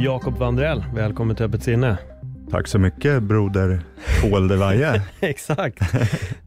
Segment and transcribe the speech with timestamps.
[0.00, 1.96] Jakob Vandrell, välkommen till Öppet sinne.
[2.50, 3.80] Tack så mycket broder
[4.22, 5.02] Paul de Valle.
[5.20, 5.80] Exakt.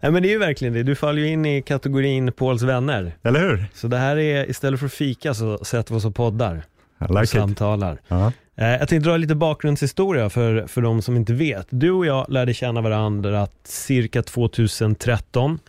[0.02, 0.84] Nej, men det är ju verkligen det.
[0.84, 3.16] Du faller ju in i kategorin Pauls vänner.
[3.24, 3.66] Eller hur?
[3.74, 6.56] Så det här är, istället för att fika så sätter vi oss och poddar.
[6.56, 7.30] I och like it.
[7.30, 7.98] samtalar.
[8.10, 11.68] Eh, Jag tänkte dra lite bakgrundshistoria för, för de som inte vet.
[11.70, 15.60] Du och jag lärde känna varandra cirka 2013.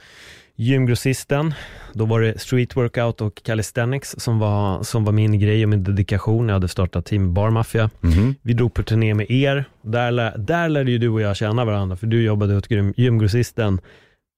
[0.56, 1.54] Gymgrossisten,
[1.92, 5.84] då var det street workout och calisthenics som var, som var min grej och min
[5.84, 6.48] dedikation.
[6.48, 7.90] Jag hade startat Team Bar Mafia.
[8.00, 8.34] Mhm.
[8.42, 9.64] Vi drog på turné med er.
[9.82, 12.94] Där, lär, där lärde ju du och jag känna varandra, för du jobbade åt grym-
[12.96, 13.80] gymgrossisten.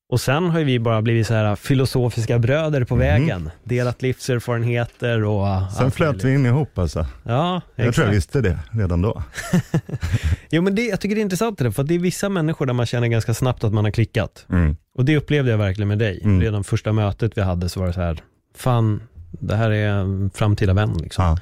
[0.08, 3.50] Och sen har vi bara blivit så här filosofiska bröder på vägen.
[3.64, 5.72] Delat livserfarenheter och.
[5.72, 7.06] Sen flöt vi in ihop alltså.
[7.22, 8.12] Ja, Jag tror jag exakt.
[8.12, 9.22] visste det redan då.
[10.50, 12.66] Jo men det, jag tycker det är intressant det där, för det är vissa människor
[12.66, 14.46] där man känner ganska snabbt att man har klickat.
[14.50, 14.76] Mm.
[14.94, 16.20] Och det upplevde jag verkligen med dig.
[16.24, 16.40] Mm.
[16.40, 18.20] Redan första mötet vi hade så var det så här,
[18.56, 21.24] fan, det här är en framtida vän liksom.
[21.24, 21.38] Ja.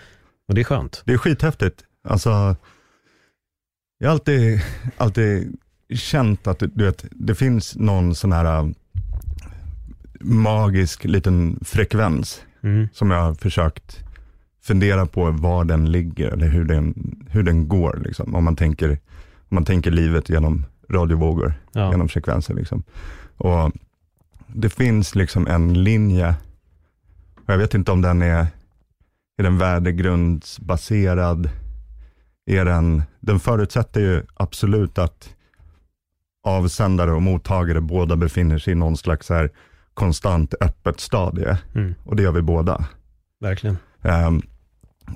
[0.48, 1.02] Och det är skönt.
[1.04, 1.80] Det är skithäftigt.
[2.08, 2.56] Alltså,
[3.98, 4.60] jag har alltid,
[4.96, 5.56] alltid
[5.90, 8.68] känt att du vet, det finns någon sån här äh,
[10.20, 12.88] magisk liten frekvens Mm.
[12.92, 14.04] som jag har försökt
[14.62, 16.94] fundera på var den ligger eller hur den,
[17.28, 18.00] hur den går.
[18.04, 18.34] Liksom.
[18.34, 21.90] Om, man tänker, om man tänker livet genom radiovågor, Ja.
[21.90, 22.54] genom frekvenser.
[22.54, 22.82] Liksom.
[23.36, 23.72] Och
[24.46, 26.34] det finns liksom en linje,
[27.36, 28.46] och jag vet inte om den är,
[29.38, 31.48] är den värdegrundsbaserad,
[32.46, 35.34] är den, den förutsätter ju absolut att
[36.44, 39.50] avsändare och mottagare båda befinner sig i någon slags här
[39.94, 41.58] konstant öppet stadie.
[41.74, 41.94] Mm.
[42.04, 42.84] Och det gör vi båda.
[43.40, 43.76] Verkligen.
[44.02, 44.42] Ehm,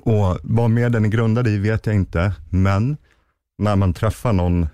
[0.03, 2.97] och vad mer den är grundad i vet jag inte, men
[3.57, 4.67] när man träffar någon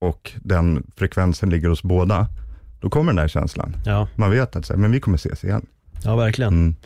[0.00, 2.26] och den frekvensen ligger hos båda,
[2.80, 3.76] då kommer den där känslan.
[3.86, 5.66] Ja, Man vet att så här, men vi kommer ses igen.
[6.04, 6.52] ja verkligen.
[6.54, 6.76] Mm.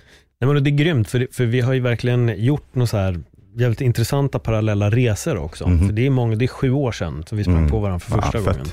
[0.40, 3.20] Nej, men det är grymt, för, för vi har ju verkligen gjort något så här
[3.56, 5.68] jävligt intressanta parallella resor också.
[5.68, 5.86] Mhm.
[5.86, 7.70] För det är, många, det är sju år sedan som vi sprang Mm.
[7.70, 8.46] på varandra för Ah, första fett.
[8.46, 8.66] gången.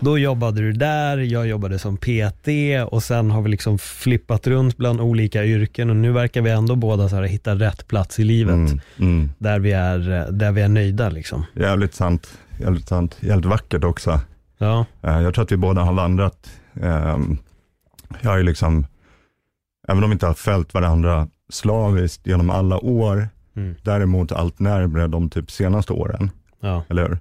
[0.00, 2.48] Då jobbade du där, jag jobbade som PT
[2.88, 6.76] och sen har vi liksom flippat runt bland olika yrken och nu verkar vi ändå
[6.76, 8.80] båda så här hitta rätt plats i livet Mm.
[8.98, 9.30] Mm.
[9.38, 11.44] där, vi är, där vi är nöjda liksom.
[11.54, 14.20] Jävligt sant, jävligt sant, jävligt vackert också.
[14.58, 16.50] Ja, Eh, Jag tror att vi båda har vandrat.
[16.82, 17.38] ehm,
[18.20, 18.86] Jag har ju liksom,
[19.88, 23.28] även om vi inte har följt varandra slaviskt genom alla år,
[23.58, 23.74] mm.
[23.82, 26.30] däremot allt närmare de typ senaste åren,
[26.60, 27.18] ja, eller hur?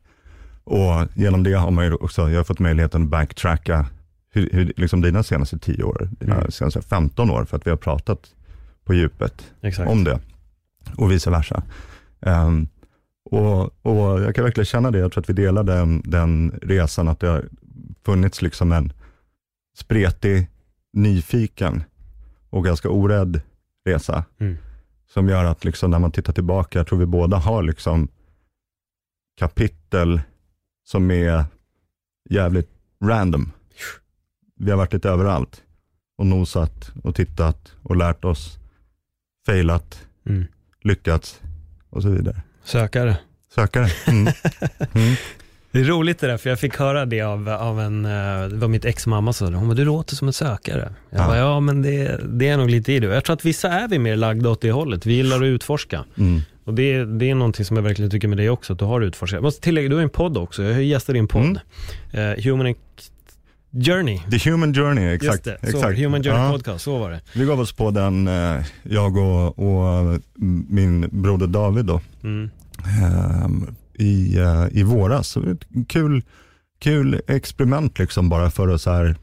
[0.64, 3.86] Och genom det har man ju också, jag har fått möjligheten att backtracka
[4.30, 6.52] hur, hur, liksom dina senaste tio år, dina Mm.
[6.52, 8.20] senaste 15 år, för att vi har pratat
[8.86, 9.92] på djupet exakt.
[9.92, 10.20] om det.
[10.98, 11.64] Och vice versa.
[12.22, 12.68] Ehm,
[13.32, 17.08] och, och jag kan verkligen känna det, jag tror att vi delar den, den resan,
[17.08, 17.46] att det har
[18.06, 18.94] funnits liksom en
[19.78, 20.48] spretig,
[20.94, 21.84] nyfiken
[22.50, 23.42] och ganska orädd
[23.86, 24.24] resa.
[24.40, 24.58] Mm.
[25.14, 28.08] Som gör att liksom när man tittar tillbaka, jag tror vi båda har liksom
[29.40, 30.22] kapitel
[30.88, 31.46] som är
[32.30, 32.70] jävligt
[33.04, 33.52] random.
[34.56, 35.64] Vi har varit lite överallt
[36.18, 38.58] och nosat och tittat och lärt oss,
[39.46, 40.46] failat, Mm.
[40.82, 41.42] lyckats
[41.90, 42.42] och så vidare.
[42.64, 43.18] Sökare.
[43.50, 43.88] Sökare.
[44.08, 44.34] Mm.
[44.94, 45.16] Mm.
[45.72, 48.12] Det är roligt det där, för jag fick höra det av, av en, eh,
[48.50, 50.94] det var mitt ex mamma som sa, hon bara, du låter som en sökare.
[51.10, 51.28] Jag Ja.
[51.28, 53.08] bara, ja men det, det är nog lite i det.
[53.08, 56.04] Jag tror att vissa är vi mer lagda åt det hållet, vi gillar att utforska.
[56.18, 56.42] Mm.
[56.64, 59.02] Och det, det är någonting som jag verkligen tycker med dig också, att du har
[59.02, 59.36] utforskat.
[59.38, 61.60] Jag måste tillägga, du har en podd också, jag gästat din podd.
[62.14, 62.38] Mm.
[62.38, 62.76] Eh, Human
[63.86, 64.20] Journey.
[64.32, 65.34] The Human Journey, exakt.
[65.48, 66.00] Just det, så, exakt.
[66.00, 66.52] Human Journey Ja.
[66.52, 67.22] Podcast, så var det.
[67.36, 70.20] Vi gav oss på den, eh, jag och, och
[70.70, 72.50] min broder David då, Mm.
[73.04, 75.28] ehm, i, eh, i våras.
[75.28, 75.56] Så
[75.88, 76.24] kul,
[76.80, 79.16] kul experiment liksom bara för att så här,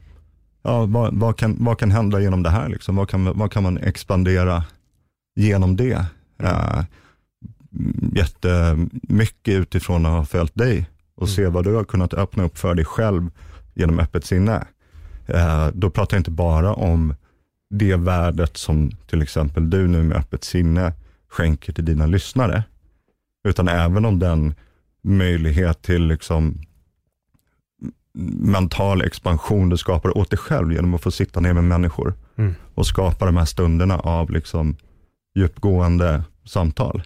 [0.63, 2.69] ja, vad, vad, kan, vad kan hända genom det här?
[2.69, 2.95] Liksom?
[2.95, 4.63] Vad, kan, vad kan man expandera
[5.35, 6.05] genom det?
[6.43, 6.83] Uh,
[8.13, 12.75] jättemycket utifrån att ha följt dig och se vad du har kunnat öppna upp för
[12.75, 13.29] dig själv
[13.73, 14.67] genom öppet sinne.
[15.27, 17.15] Eh, då pratar jag inte bara om
[17.69, 20.93] det värdet som till exempel du nu med öppet sinne
[21.29, 22.63] skänker till dina lyssnare,
[23.47, 24.55] utan även om den
[25.05, 26.61] möjlighet till liksom
[28.39, 32.55] mental expansion du skapar åt dig själv genom att få sitta ner med människor Mm.
[32.75, 34.75] och skapa de här stunderna av liksom
[35.35, 37.03] djupgående samtal.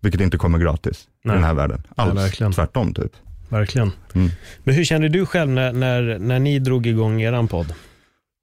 [0.00, 1.32] Vilket inte kommer gratis Nej.
[1.32, 1.82] i den här världen.
[1.96, 2.52] Alls, verkligen.
[2.52, 3.12] tvärtom typ.
[3.48, 3.90] Verkligen.
[4.14, 4.30] Mm.
[4.64, 7.74] Men hur kände du själv när, när, när ni drog igång eran podd?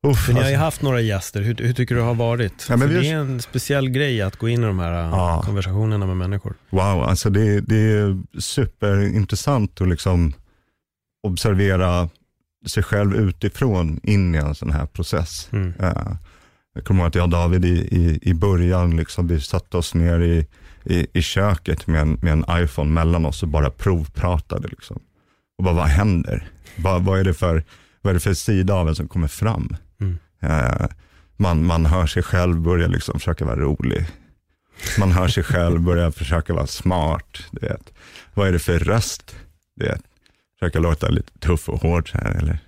[0.04, 2.66] Uff, ni har ju alltså, haft några gäster, hur, hur tycker du det har varit?
[2.70, 5.42] Ja, vi det är en speciell grej att gå in i de här äh, Ja.
[5.46, 6.54] konversationerna med människor.
[6.70, 10.34] wow, alltså det, det är superintressant att liksom
[11.28, 12.10] observera
[12.68, 15.50] sig själv utifrån in i en sån här process.
[15.52, 15.74] Mm.
[15.80, 16.12] Eh,
[16.76, 19.94] Jag kommer ihåg att jag och David i, i, i början, liksom, vi satte oss
[19.94, 20.48] ner i,
[20.84, 24.68] i, i köket med en, med en iPhone mellan oss och bara provpratade.
[24.68, 25.00] Liksom.
[25.58, 26.48] Och bara, vad händer?
[26.76, 27.64] Vad, vad, är det för,
[28.02, 29.76] vad är det för sida av en som kommer fram?
[30.44, 30.86] Eh,
[31.38, 34.06] man, man hör sig själv börja liksom försöka vara rolig.
[35.00, 37.38] Man hör sig själv börja försöka vara smart.
[37.52, 37.94] Du vet.
[38.34, 39.36] Vad är det för röst?
[39.76, 40.02] Du vet.
[40.60, 42.60] Försöka låta lite tuff och hård så här, eller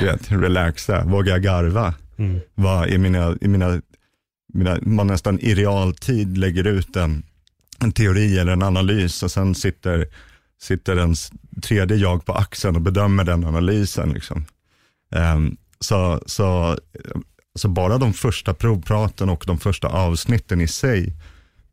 [0.00, 1.94] du vet, relaxa, våga jag garva?
[2.18, 2.40] Mm.
[2.54, 3.80] vad i mina, i mina,
[4.54, 7.22] mina, man nästan i realtid lägger ut en,
[7.80, 10.06] en teori eller en analys och sen sitter,
[10.62, 11.30] sitter en s-
[11.62, 14.12] tredje jag på axeln och bedömer den analysen.
[14.12, 14.44] Liksom.
[15.14, 16.78] Ehm, så, så,
[17.58, 21.12] så bara de första provpraten och de första avsnitten i sig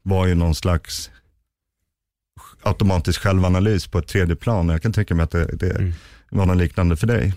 [0.02, 1.12] var ju någon slags
[2.64, 4.70] automatisk självanalys på ett tredje plan.
[4.70, 5.94] Jag kan tänka mig att det, det Mm.
[6.32, 7.34] var något liknande för dig.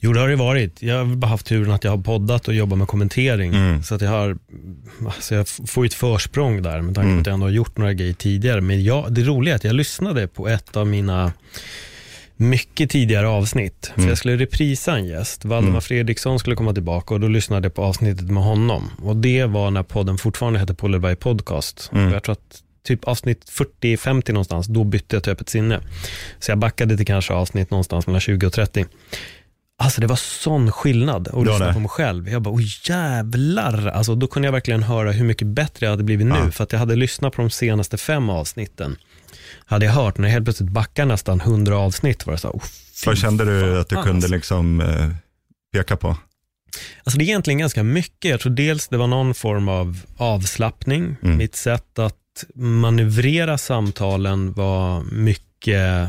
[0.00, 0.82] Jo, det har det varit.
[0.82, 3.54] Jag har bara haft turen att jag har poddat och jobbat med kommentering.
[3.54, 3.82] Mm.
[3.82, 4.38] Så att jag har,
[5.06, 7.20] alltså jag får ett försprång där med tanke på Mm.
[7.20, 8.60] att jag ändå har gjort några grejer tidigare.
[8.60, 11.32] Men jag, det roliga är att jag lyssnade på ett av mina
[12.36, 13.86] mycket tidigare avsnitt.
[13.94, 14.08] För Mm.
[14.08, 15.44] jag skulle reprisa en gäst.
[15.44, 15.80] Valdemar Mm.
[15.80, 18.90] Fredriksson skulle komma tillbaka och då lyssnade jag på avsnittet med honom.
[19.02, 21.90] Och det var när podden fortfarande hette Pollerberg Podcast.
[21.92, 22.12] Mm.
[22.12, 25.80] Jag tror att typ avsnitt 40-50 någonstans, då bytte jag till öppet sinne.
[26.38, 28.86] Så jag backade till kanske avsnitt någonstans mellan 20 och 30.
[29.78, 32.28] Alltså det var sån skillnad att lyssna på mig själv.
[32.28, 33.86] Jag bara, oj jävlar.
[33.86, 36.34] Alltså då kunde jag verkligen höra hur mycket bättre jag hade blivit nu.
[36.44, 36.50] Ja.
[36.50, 38.96] För att jag hade lyssnat på de senaste fem avsnitten.
[39.68, 42.54] Hade jag hört när jag helt plötsligt backar nästan 100 avsnitt var det så här,
[42.54, 42.62] oh,
[43.06, 44.28] Vad kände du att du kunde alltså.
[44.28, 45.10] liksom eh,
[45.72, 46.16] peka på?
[47.04, 48.30] Alltså det är egentligen ganska mycket.
[48.30, 51.16] Jag tror dels det var någon form av avslappning.
[51.22, 51.36] Mm.
[51.38, 56.08] Mitt sätt att manövrera samtalen var mycket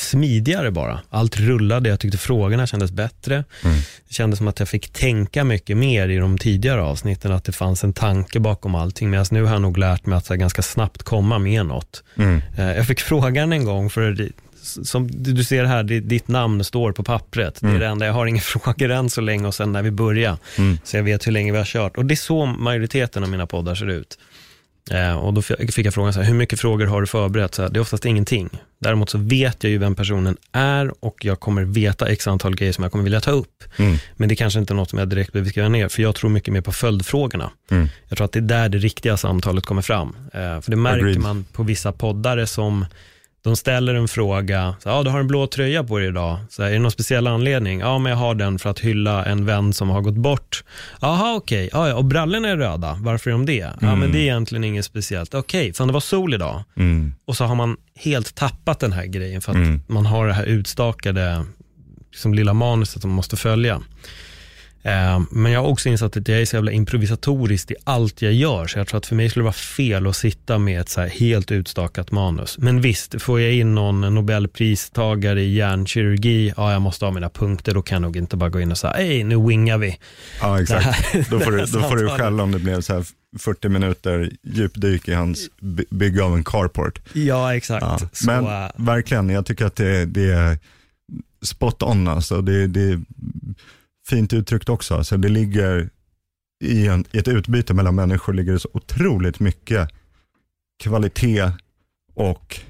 [0.00, 1.00] smidigare bara.
[1.10, 3.34] Allt rullade, jag tyckte frågorna kändes bättre.
[3.64, 3.76] Mm.
[4.08, 7.52] Det kändes som att jag fick tänka mycket mer i de tidigare avsnitten, att det
[7.52, 9.10] fanns en tanke bakom allting.
[9.10, 12.02] Medan nu har jag nog lärt mig att här, ganska snabbt komma med något.
[12.16, 12.42] Mm.
[12.58, 14.28] Eh, Jag fick frågan en gång, för
[14.62, 17.54] som du ser här, ditt namn står på pappret.
[17.60, 17.80] Det är Mm.
[17.80, 20.36] det enda, jag har inga frågor än så länge och sen när vi börjar.
[20.58, 20.78] Mm.
[20.84, 21.96] Så jag vet hur länge vi har kört.
[21.96, 24.18] Och det är så majoriteten av mina poddar ser ut.
[24.90, 27.54] Eh, och då fick jag frågan så här, hur mycket frågor har du förberett?
[27.54, 28.48] Så här, det är oftast ingenting.
[28.78, 32.72] Däremot så vet jag ju vem personen är och jag kommer veta x antal grejer
[32.72, 33.64] som jag kommer vilja ta upp.
[33.76, 33.96] Mm.
[34.16, 36.30] Men det kanske inte är något som jag direkt behöver skriva ner, för jag tror
[36.30, 37.50] mycket mer på följdfrågorna.
[37.70, 37.88] Mm.
[38.08, 40.16] Jag tror att det är där det riktiga samtalet kommer fram.
[40.32, 41.20] Eh, för det märker Agreed.
[41.20, 42.84] man på vissa poddare som
[43.42, 46.62] de ställer en fråga, så, ja du har en blå tröja på dig idag, så
[46.62, 47.80] är det någon speciell anledning?
[47.80, 50.64] Ja men jag har den för att hylla en vän som har gått bort.
[51.00, 53.52] Jaha okej, ja, ja, och brallorna är röda, varför är de det?
[53.80, 53.98] Ja Mm.
[53.98, 55.34] men det är egentligen inget speciellt.
[55.34, 56.62] Okej, fan det var sol idag.
[56.76, 57.14] Mm.
[57.24, 59.80] Och så har man helt tappat den här grejen för att Mm.
[59.86, 61.44] man har det här utstakade
[62.10, 63.80] liksom lilla manuset som man måste följa.
[64.82, 68.32] Eh, Men jag har också insett att jag är så jävla improvisatoriskt i allt jag
[68.32, 70.88] gör, så jag tror att för mig skulle det vara fel att sitta med ett
[70.88, 72.58] så helt utstakat manus.
[72.58, 77.74] Men visst, får jag in någon nobelpristagare i hjärnkirurgi, ja jag måste ha mina punkter,
[77.74, 79.98] då kan jag nog inte bara gå in och säga, hej nu wingar vi.
[80.40, 80.84] Ja, exakt.
[80.86, 83.04] här- Då får, du, då får du skälla om det blev så här
[83.38, 87.00] 40 minuter djupdyk i hans by- bygge av en carport.
[87.12, 87.82] Ja, exakt.
[87.82, 87.98] Ja.
[88.12, 90.58] Så, Men eh, verkligen, jag tycker att det, det är
[91.42, 92.08] spot on.
[92.08, 92.42] Alltså.
[92.42, 93.00] Det, det är
[94.10, 94.94] fint uttryckt också.
[94.94, 95.90] Alltså, det ligger
[96.64, 99.88] i, en, i ett utbyte mellan människor ligger det så otroligt mycket
[100.82, 101.52] kvalitet
[102.14, 102.60] och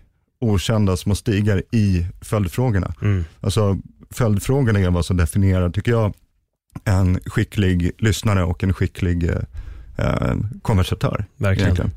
[0.40, 2.94] okända små stigar i följdfrågorna.
[3.02, 3.78] mm, Alltså
[4.10, 6.14] följdfrågorna är vad som definierar, tycker jag,
[6.84, 9.42] en skicklig lyssnare och en skicklig eh,
[9.98, 11.24] eh, konversatör.
[11.36, 11.66] verkligen.
[11.66, 11.90] Egentligen.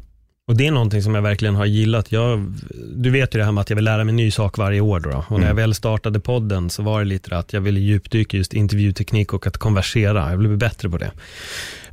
[0.47, 2.11] Och det är någonting som jag verkligen har gillat.
[2.11, 2.53] Jag,
[2.95, 4.99] du vet ju det här med att jag vill lära mig ny sak varje år.
[4.99, 5.09] Då.
[5.09, 5.55] Och när jag Mm.
[5.55, 9.57] väl startade podden så var det lite att jag ville djupdyka just intervjuteknik och att
[9.57, 10.29] konversera.
[10.29, 11.11] Jag bli bättre på det.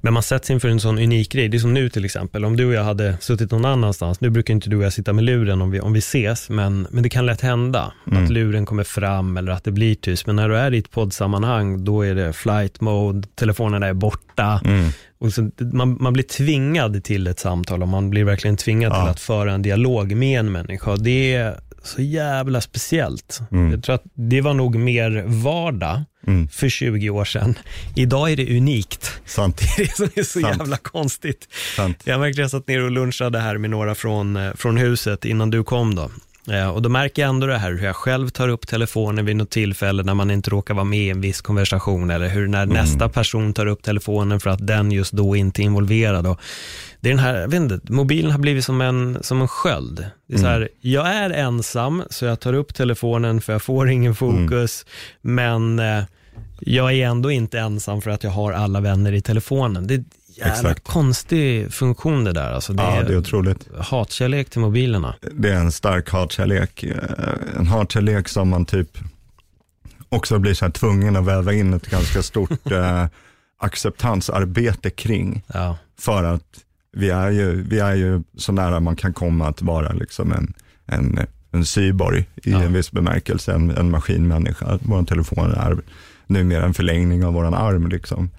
[0.02, 1.48] Men man sätts inför en sån unik grej.
[1.48, 2.44] Det är som nu till exempel.
[2.44, 4.20] Om du och jag hade suttit någon annanstans.
[4.20, 6.48] Nu brukar inte du och jag sitta med luren om vi, om vi ses.
[6.50, 7.92] Men, men det kan lätt hända.
[8.10, 8.24] Mm.
[8.24, 10.26] Att luren kommer fram eller att det blir tyst.
[10.26, 14.60] Men när du är i ett poddsammanhang, då är det flight mode, telefonerna är borta.
[14.64, 14.90] Mm.
[15.20, 19.02] Och så, man, man blir tvingad till ett samtal och man blir verkligen tvingad Ja.
[19.02, 20.96] till att föra en dialog med en människa.
[20.96, 23.40] Det så jävla speciellt.
[23.52, 23.70] Mm.
[23.72, 26.48] Jag tror att det var nog mer vardag Mm.
[26.48, 27.54] för 20 år sedan.
[27.96, 29.20] Idag är det unikt.
[29.26, 30.58] Sant, Det är det som är så Sant.
[30.58, 31.48] jävla konstigt.
[31.76, 31.98] sant.
[32.04, 35.50] Jag märkte jag satt ner och lunchade här med några från, eh, från huset innan
[35.50, 36.10] du kom då.
[36.50, 39.36] Eh, Och då märker jag ändå det här hur jag själv tar upp telefonen vid
[39.36, 42.66] något tillfälle när man inte råkar vara med i en viss konversation eller hur när
[42.66, 46.26] nästa person tar upp telefonen för att den just då inte är involverad.
[46.26, 46.40] Och
[47.00, 50.04] det är den här, jag vet inte, mobilen har blivit som en, som en sköld.
[50.26, 53.90] Det är så här, jag är ensam så jag tar upp telefonen för jag får
[53.90, 54.86] ingen fokus,
[55.20, 56.02] men eh,
[56.60, 59.86] jag är ändå inte ensam för att jag har alla vänner i telefonen.
[59.86, 60.04] Det
[60.40, 60.84] jävla Exakt.
[60.88, 62.52] konstig funktion det där.
[62.52, 63.68] Alltså det Ja, är det är otroligt.
[63.78, 65.14] hatkärlek till mobilerna.
[65.32, 66.82] Det är en stark hatkärlek.
[66.82, 66.94] Eh,
[67.58, 68.98] En hatkärlek som man typ
[70.08, 73.06] också blir så här tvungen att väva in ett ganska stort eh,
[73.58, 75.42] acceptansarbete kring.
[75.54, 76.44] Ja, För att
[76.92, 80.52] vi är ju, vi är ju så nära man kan komma att vara liksom en,
[80.86, 81.18] en,
[81.52, 82.62] en cyborg i Ja.
[82.62, 84.78] en viss bemärkelse, en, en maskinmänniska.
[84.82, 85.78] Vår telefon är
[86.26, 87.88] numera en förlängning av våran arm.
[87.88, 88.30] Liksom.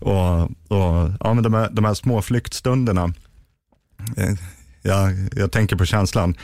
[0.00, 3.12] Och, och ja, men de, här, de här små flyktstunderna,
[4.16, 4.34] eh,
[4.82, 6.34] jag, jag tänker på känslan,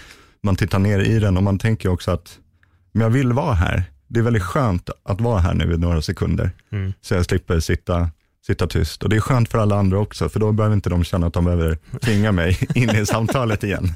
[0.43, 2.39] man tittar ner i den och man tänker också att
[2.97, 3.85] men jag vill vara här.
[4.09, 6.51] Det är väldigt skönt att vara här nu i några sekunder.
[6.73, 6.93] Mm.
[7.01, 8.11] Så jag slipper sitta,
[8.47, 9.03] sitta tyst.
[9.03, 11.33] Och det är skönt för alla andra också, för då behöver inte de känna att
[11.33, 13.89] de behöver tvinga mig in i samtalet igen.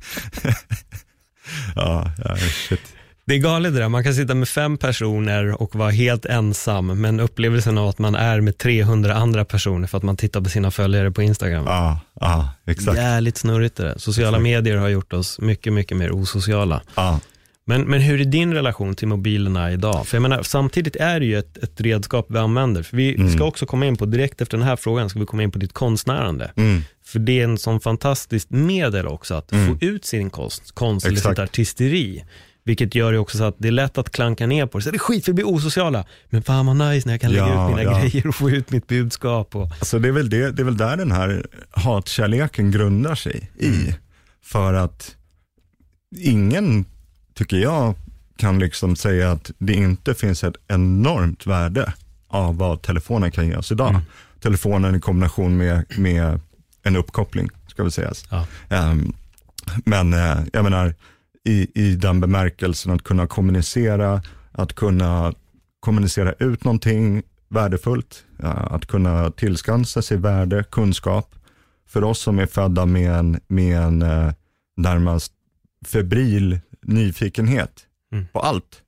[1.75, 2.95] ja, ja, shit.
[3.31, 6.87] Det är galet det där, man kan sitta med fem personer och vara helt ensam,
[7.01, 10.51] men upplevelsen av att man är med 300 andra personer för att man tittar på
[10.51, 11.65] sina följare på Instagram.
[11.67, 12.97] Ja, ja, exakt.
[12.99, 13.95] Jävligt snurrigt det där.
[13.99, 14.43] Sociala Exakt.
[14.43, 16.83] medier har gjort oss mycket, mycket mer osociala.
[16.95, 17.21] Ja,
[17.65, 20.07] Men, men hur är din relation till mobilerna idag?
[20.07, 22.83] För jag menar, samtidigt är det ju ett, ett redskap vi använder.
[22.83, 23.33] För vi Mm.
[23.33, 25.59] ska också komma in på, direkt efter den här frågan, ska vi komma in på
[25.59, 26.53] ditt konstnärande.
[26.57, 29.67] mm, För det är en sån fantastiskt medel också att Mm.
[29.79, 32.25] få ut sin konst, konst eller sitt artisteri.
[32.65, 34.85] Vilket gör ju också så att det är lätt att klanka ner på det.
[34.85, 36.05] Så det är skit, vi blir osociala.
[36.31, 38.01] Men fan vad nice när jag kan lägga Ja, ut mina ja.
[38.01, 39.57] grejer och få ut mitt budskap.
[39.57, 43.51] Och, Alltså det är, väl det, det är väl där den här hatkärleken grundar sig
[43.59, 43.95] i.
[44.43, 45.17] För att
[46.17, 46.85] ingen,
[47.35, 47.95] tycker jag,
[48.37, 51.93] kan liksom säga att det inte finns ett enormt värde
[52.29, 53.91] av vad telefonen kan ge oss idag.
[53.91, 54.03] Mm.
[54.43, 56.41] Telefonen i kombination med, med
[56.83, 58.25] en uppkoppling, ska vi sägas.
[58.31, 58.47] ja.
[58.69, 59.13] Ehm,
[59.85, 60.95] men eh, jag menar,
[61.49, 65.35] i, i den bemärkelsen att kunna kommunicera, att kunna
[65.81, 71.35] kommunicera ut någonting värdefullt, att kunna tillskansa sig värde, kunskap.
[71.87, 74.33] För oss som är födda med en, med en eh,
[74.77, 75.33] närmast
[75.87, 78.27] febril nyfikenhet Mm.
[78.33, 78.83] på allt.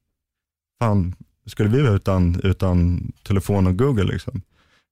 [0.82, 1.14] Fan,
[1.46, 4.42] skulle vi vara utan, utan telefon och Google liksom?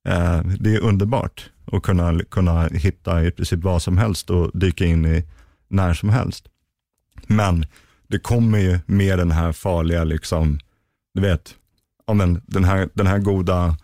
[0.08, 4.84] Eh, det är underbart att kunna, kunna hitta i princip vad som helst och dyka
[4.84, 5.24] in i
[5.68, 6.48] när som helst.
[7.30, 7.66] Men
[8.08, 10.58] det kommer ju med den här farliga, liksom,
[11.14, 11.54] du vet,
[12.06, 13.76] ja, men den, här, den här goda,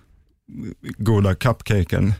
[0.98, 2.12] goda cupcaken.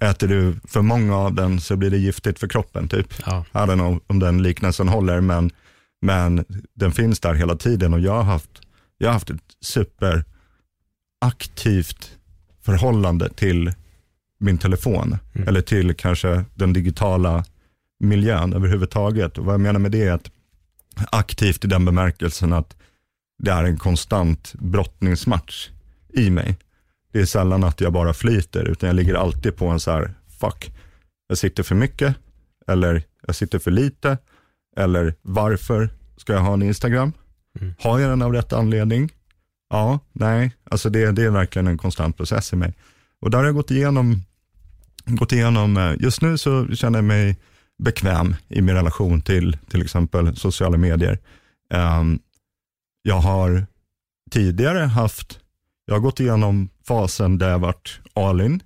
[0.00, 3.14] Äter du för många av den så blir det giftigt för kroppen typ.
[3.26, 3.44] Ja.
[3.52, 5.50] I don't know om den liknelsen håller, men,
[6.02, 6.44] men
[6.74, 8.50] den finns där hela tiden och jag har haft,
[8.98, 9.56] jag har haft ett
[11.20, 12.18] superaktivt
[12.62, 13.72] förhållande till
[14.38, 15.48] min telefon, Mm.
[15.48, 17.44] eller till kanske den digitala
[18.00, 19.38] miljön överhuvudtaget.
[19.38, 20.30] Och vad jag menar med det är att
[21.10, 22.76] aktivt i den bemärkelsen att
[23.38, 25.70] det är en konstant brottningsmatch
[26.12, 26.56] i mig.
[27.12, 30.14] Det är sällan att jag bara flyter, utan jag ligger alltid på en så här,
[30.40, 30.72] fuck,
[31.28, 32.16] jag sitter för mycket,
[32.66, 34.18] eller jag sitter för lite,
[34.76, 37.12] eller varför ska jag ha en Instagram?
[37.60, 37.74] Mm.
[37.78, 39.10] Har jag den av rätt anledning?
[39.70, 42.74] Ja, nej, alltså det, det är verkligen en konstant process i mig.
[43.20, 44.22] Och där har jag gått igenom,
[45.04, 47.36] gått igenom, eh, just nu så känner jag mig
[47.78, 51.18] bekväm i min relation till till exempel sociala medier.
[51.74, 52.18] Um,
[53.02, 53.66] jag har
[54.30, 55.40] tidigare haft,
[55.86, 58.62] jag har gått igenom fasen där jag varit all in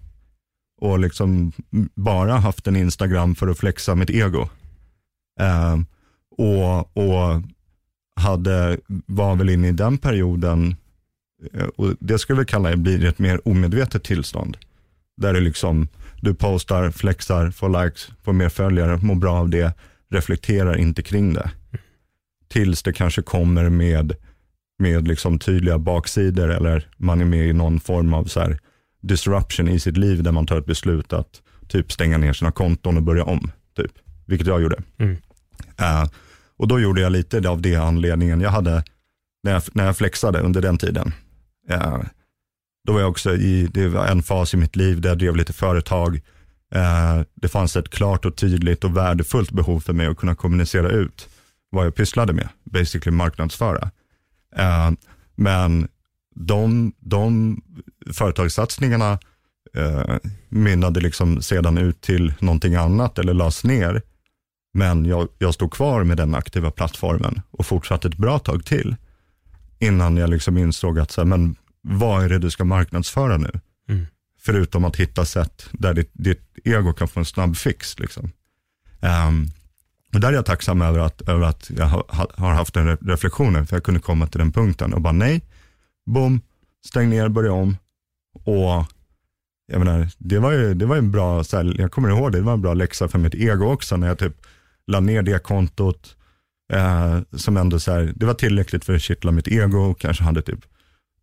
[0.81, 1.53] och liksom
[1.95, 4.49] bara haft en Instagram för att flexa mitt ego.
[5.41, 5.87] Um,
[6.37, 7.43] och, och
[8.17, 10.77] hade, var väl inne i den perioden,
[11.53, 14.57] eh, och det skulle vi kalla blir ett mer omedvetet tillstånd.
[15.17, 15.88] Där det liksom,
[16.21, 19.73] du postar, flexar, får likes, får mer följare, mår bra av det,
[20.11, 21.51] reflekterar inte kring det.
[22.49, 24.17] Tills det kanske kommer med,
[24.79, 28.55] med liksom tydliga baksidor eller man är med i någon form av så
[29.01, 32.97] disruption i sitt liv där man tar ett beslut att typ stänga ner sina konton
[32.97, 33.51] och börja om.
[33.77, 33.93] Typ.
[34.27, 34.83] Vilket jag gjorde.
[34.99, 35.17] Mm.
[35.79, 36.09] Eh,
[36.57, 38.85] och då gjorde jag lite av det anledningen jag hade
[39.43, 41.13] när jag, när jag flexade under den tiden.
[41.69, 42.01] Eh,
[42.87, 45.37] då var jag också i, det var en fas i mitt liv där jag drev
[45.37, 46.20] lite företag.
[46.75, 50.88] Eh, det fanns ett klart och tydligt och värdefullt behov för mig att kunna kommunicera
[50.90, 51.28] ut
[51.70, 53.90] vad jag pysslade med, basically marknadsföra.
[54.56, 54.90] Eh,
[55.35, 55.88] men
[56.35, 57.56] de, de
[58.12, 59.18] företagssatsningarna
[59.75, 60.16] eh,
[60.49, 64.02] mynnade liksom sedan ut till någonting annat eller lades ner.
[64.75, 68.97] Men jag, jag stod kvar med den aktiva plattformen och fortsatte ett bra tag till.
[69.78, 71.56] Innan jag liksom insåg att, så här, men
[71.90, 73.50] vad är det du ska marknadsföra nu?
[73.88, 74.07] Mm.
[74.40, 77.99] Förutom att hitta sätt där ditt, ditt ego kan få en snabb fix.
[77.99, 78.30] Liksom.
[79.00, 79.50] Um,
[80.14, 83.66] och där är jag tacksam över att, över att jag ha, har haft den reflektionen,
[83.66, 85.42] för jag kunde komma till den punkten och bara nej,
[86.07, 86.40] bom,
[86.87, 87.76] stäng ner, börja om.
[88.45, 88.87] Och
[89.66, 92.38] jag menar, det var ju, det var en bra, så här, jag kommer ihåg det,
[92.38, 94.47] det var en bra läxa för mitt ego också när jag typ
[94.87, 96.16] la ner det kontot.
[96.73, 100.42] Eh, som ändå så här, det var tillräckligt för att kittla mitt ego, kanske hade
[100.42, 100.61] typ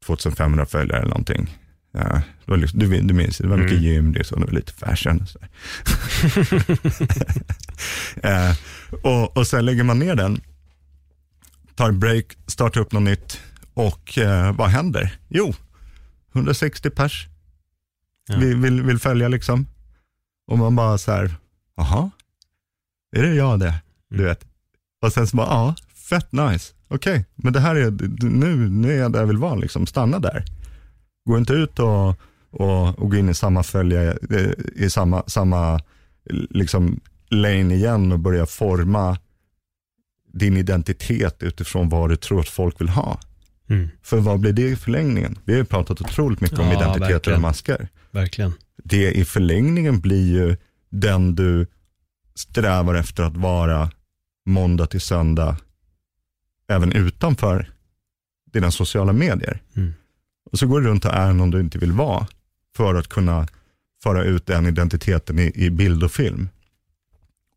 [0.06, 1.58] 2500 följare eller någonting.
[1.92, 2.22] Ja,
[2.56, 3.84] liksom, du, du minns, det var mycket mm.
[3.84, 5.28] gym, det, så, det var lite fashion.
[5.28, 5.40] Så
[8.28, 8.56] eh,
[9.04, 10.42] och, och sen lägger man ner den,
[11.76, 13.42] tar break, startar upp något nytt
[13.74, 15.18] och eh, vad händer?
[15.28, 15.54] Jo,
[16.34, 17.28] 160 pers
[18.28, 18.38] ja.
[18.38, 19.68] vill, vill, vill, följa liksom.
[20.48, 21.36] Och man bara så här,
[21.76, 22.12] jaha,
[23.16, 23.82] är det jag det?
[24.10, 24.28] Du mm.
[24.28, 24.46] vet.
[25.02, 25.76] Och sen så bara, ja,
[26.10, 26.74] fett nice.
[26.96, 27.92] Okej, okay, men det här är,
[28.24, 29.88] nu, nu är jag där jag vill vara, liksom.
[29.88, 30.46] stanna där.
[31.26, 32.20] Gå inte ut och,
[32.52, 35.82] och, och gå in i samma följa, eh, i samma, samma
[36.50, 37.00] liksom,
[37.30, 39.18] lane igen och börja forma
[40.34, 43.20] din identitet utifrån vad du tror att folk vill ha.
[43.70, 43.90] Mm.
[44.02, 45.40] För vad blir det i förlängningen?
[45.44, 47.36] Vi har ju pratat otroligt mycket om identiteter verkligen.
[47.36, 47.90] och masker.
[48.12, 48.54] Verkligen.
[48.84, 50.58] Det i förlängningen blir ju
[50.90, 51.68] den du
[52.36, 53.92] strävar efter att vara
[54.46, 55.58] måndag till söndag,
[56.68, 57.70] även utanför
[58.54, 59.62] dina sociala medier.
[59.76, 59.94] Mm.
[60.52, 62.28] Och så går du runt och är någon du inte vill vara,
[62.78, 63.48] för att kunna
[64.04, 66.50] föra ut den identiteten i, i bild och film.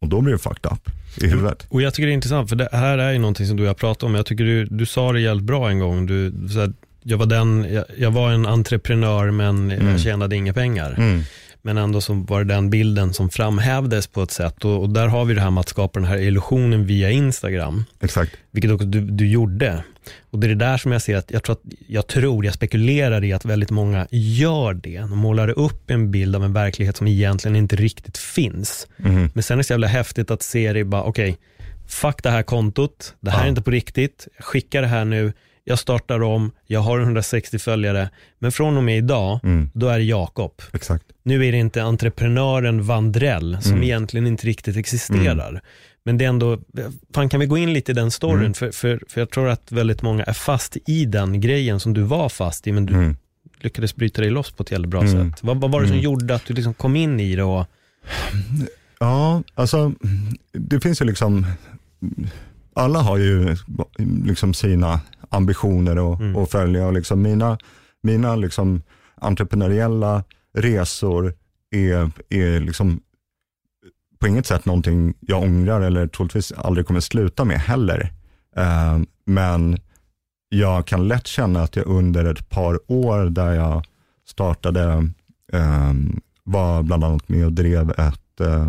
[0.00, 0.90] Och då blir det fucked up
[1.22, 1.66] i huvudet.
[1.68, 3.74] Och jag tycker det är intressant, för det här är ju någonting som du har
[3.74, 4.14] pratat om.
[4.14, 6.06] Jag tycker du, du sa det jävligt bra en gång.
[6.06, 6.72] Du, här,
[7.02, 9.88] jag, var den, jag, jag, var en entreprenör men mm.
[9.88, 10.94] jag tjänade inga pengar.
[10.98, 11.22] Mm.
[11.62, 14.64] Men ändå så var det den bilden som framhävdes på ett sätt.
[14.64, 17.84] Och, och, där har vi det här med att skapa den här illusionen via Instagram.
[18.00, 18.32] Exakt.
[18.50, 19.84] Vilket också du, du gjorde.
[20.30, 22.54] Och det är det där som jag ser att jag tror, att, jag tror, jag
[22.54, 24.98] spekulerar i att väldigt många gör det.
[24.98, 28.86] De målar upp en bild av en verklighet som egentligen inte riktigt finns.
[29.04, 29.30] Mm.
[29.34, 31.44] Men sen är det så jävla häftigt att se det bara, okej, okay,
[31.86, 33.44] fuck det här kontot, det här ja.
[33.44, 35.32] är inte på riktigt, jag skickar det här nu,
[35.68, 39.70] jag startar om, jag har 160 följare, men från och med idag, mm.
[39.74, 40.62] då är det Jakob.
[40.72, 41.04] Exakt.
[41.22, 43.84] Nu är det inte entreprenören Vandrell som mm.
[43.84, 45.48] egentligen inte riktigt existerar.
[45.48, 45.62] Mm.
[46.04, 46.58] Men det är ändå,
[47.14, 48.38] fan kan vi gå in lite i den storyn?
[48.38, 48.54] Mm.
[48.54, 52.02] För, för, för jag tror att väldigt många är fast i den grejen som du
[52.02, 53.16] var fast i, men du mm.
[53.60, 55.32] lyckades bryta dig loss på ett jävligt bra mm.
[55.32, 55.42] sätt.
[55.42, 57.42] Vad, vad var det som gjorde att du liksom kom in i det?
[57.42, 57.66] Och...
[59.00, 59.92] Ja, alltså
[60.52, 61.46] det finns ju liksom,
[62.74, 63.56] alla har ju
[64.24, 66.36] liksom sina ambitioner och, mm.
[66.36, 66.86] och följa.
[66.86, 67.58] Och liksom mina
[68.02, 68.82] mina liksom
[69.14, 71.34] entreprenöriella resor
[71.70, 73.00] är, är liksom
[74.18, 78.12] på inget sätt någonting jag ångrar eller troligtvis aldrig kommer sluta med heller.
[78.58, 79.78] Uh, men
[80.48, 83.84] jag kan lätt känna att jag under ett par år där jag
[84.26, 85.10] startade,
[85.54, 85.92] uh,
[86.44, 88.68] var bland annat med och drev ett uh,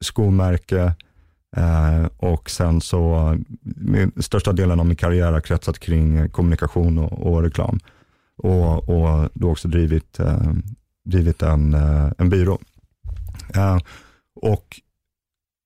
[0.00, 0.94] skomärke
[2.16, 3.36] och sen så,
[4.20, 7.80] största delen av min karriär har kretsat kring kommunikation och, och reklam.
[8.36, 10.18] Och, och då också drivit,
[11.04, 11.74] drivit en,
[12.18, 12.58] en byrå.
[14.40, 14.80] och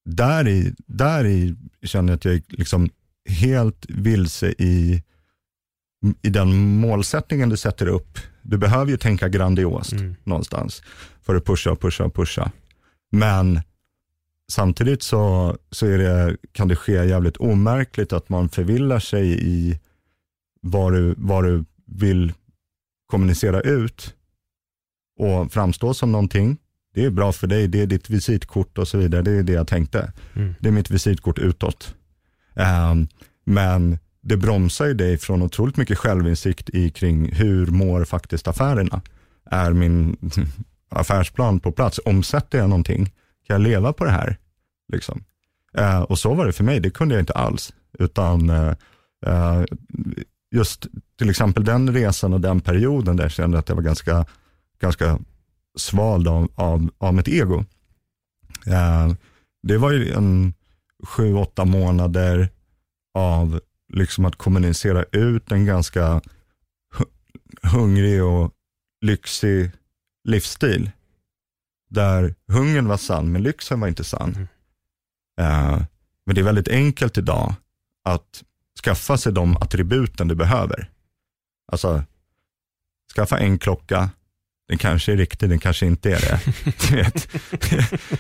[0.05, 2.91] där i, där i känner jag att jag är liksom
[3.29, 5.03] helt vilse i,
[6.23, 8.19] i den målsättningen du sätter upp.
[8.43, 10.15] Du behöver ju tänka grandiost mm.
[10.25, 10.83] någonstans
[11.23, 12.51] för att pusha, pusha, pusha.
[13.13, 13.61] Men
[14.51, 19.81] samtidigt så, så är det, kan det ske jävligt omärkligt att man förvillar sig i
[20.61, 22.33] vad du, vad du vill
[23.07, 24.15] kommunicera ut
[25.19, 26.59] och framstå som någonting
[26.95, 29.23] det är bra för dig, det är ditt visitkort och så vidare.
[29.23, 30.13] Det är det jag tänkte.
[30.35, 30.55] Mm.
[30.61, 31.95] Det är mitt visitkort utåt.
[32.55, 33.09] Um,
[33.45, 39.03] men det bromsar ju dig från otroligt mycket självinsikt i kring hur mår faktiskt affärerna.
[39.51, 40.17] Är min
[40.89, 42.01] affärsplan på plats?
[42.05, 43.13] Omsätter jag någonting?
[43.47, 44.37] Kan jag leva på det här?
[44.93, 45.25] Liksom.
[45.75, 47.75] Eh, och så var det för mig, det kunde jag inte alls.
[47.99, 48.75] Utan eh,
[49.27, 49.65] eh,
[50.55, 50.87] just
[51.19, 54.27] till exempel den resan och den perioden där jag kände att jag var ganska,
[54.81, 55.19] ganska
[55.79, 57.65] svald av, av, av mitt ego.
[58.67, 59.13] Eh,
[59.63, 60.55] det var ju en
[61.05, 62.49] sju, åtta månader
[63.15, 63.61] av
[63.93, 66.21] liksom att kommunicera ut en ganska
[67.63, 68.53] hungrig och
[69.01, 69.71] lyxig
[70.25, 70.91] livsstil.
[71.93, 74.35] Där hungern var sann, men lyxen var inte sann.
[74.35, 74.47] Mm.
[75.41, 75.83] Uh,
[76.27, 77.55] men det är väldigt enkelt idag
[78.05, 78.43] att
[78.85, 80.91] skaffa sig de attributen du behöver.
[81.73, 82.03] Alltså,
[83.17, 84.11] skaffa en klocka,
[84.69, 86.41] den kanske är riktig, den kanske inte är det.
[86.89, 87.29] du vet.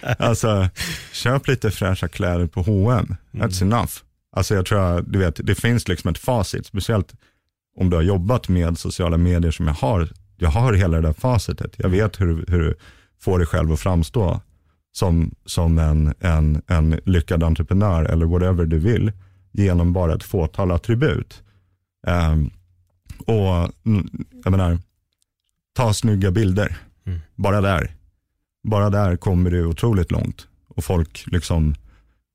[0.21, 0.69] alltså,
[1.13, 3.17] köp lite fräscha kläder på H&M.
[3.33, 3.73] That's Mm.
[3.73, 3.93] enough.
[4.37, 7.15] Alltså jag tror, du vet, det finns liksom ett facit, speciellt
[7.77, 10.09] om du har jobbat med sociala medier som jag har.
[10.37, 11.75] Jag har hela det där facitet.
[11.77, 12.77] Jag vet hur, hur
[13.23, 14.41] får dig själv att framstå
[14.93, 19.13] som, som en, en, en lyckad entreprenör eller whatever du vill
[19.53, 21.43] genom bara ett fåtal attribut.
[22.07, 22.51] Ehm,
[23.19, 23.73] och
[24.45, 24.79] jag menar,
[25.73, 26.77] ta snygga bilder.
[27.05, 27.21] Mm.
[27.35, 27.95] Bara där.
[28.63, 30.47] Bara där kommer du otroligt långt.
[30.69, 31.75] Och folk liksom,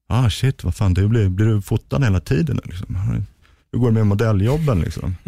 [0.07, 2.59] ah shit, vad fan, du blir, blir du fotad hela tiden?
[2.63, 2.95] Liksom?
[3.71, 4.79] Hur går det med modelljobben?
[4.79, 5.15] Liksom?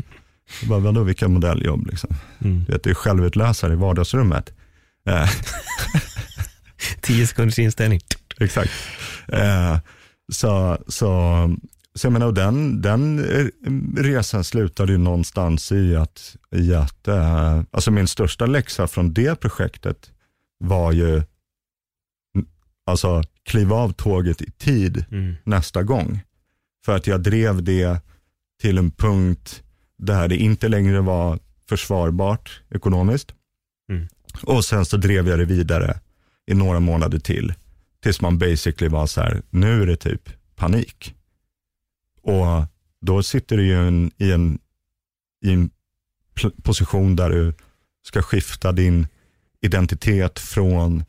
[0.62, 1.88] Jag bara, vadå, vilka modelljobb?
[1.88, 2.10] Liksom?
[2.40, 2.64] Mm.
[2.64, 4.54] Du vet, det är självutlösare i vardagsrummet.
[5.10, 5.30] Eh,
[7.02, 8.00] Tio sekunders inställning.
[8.40, 8.72] Exakt.
[9.28, 9.78] Eh,
[10.32, 11.10] så, så,
[11.96, 13.20] så jag menar, den, den
[13.98, 19.36] resan slutade ju någonstans i att, i att eh, alltså min största läxa från det
[19.40, 20.12] projektet
[20.60, 21.24] var ju,
[22.86, 25.36] alltså kliva av tåget i tid Mm.
[25.44, 26.20] nästa gång.
[26.86, 28.02] För att jag drev det
[28.62, 29.64] till en punkt
[29.98, 33.34] där det inte längre var försvarbart ekonomiskt.
[34.44, 36.00] Och sen så drev jag det vidare
[36.48, 37.54] i några månader till.
[38.04, 41.16] Tills man basically var så här, nu är det typ panik.
[42.22, 42.46] Och
[43.02, 44.60] då sitter du ju en, i en,
[45.46, 45.70] i en
[46.64, 47.54] position där du
[48.04, 49.08] ska skifta din
[49.62, 51.04] identitet från,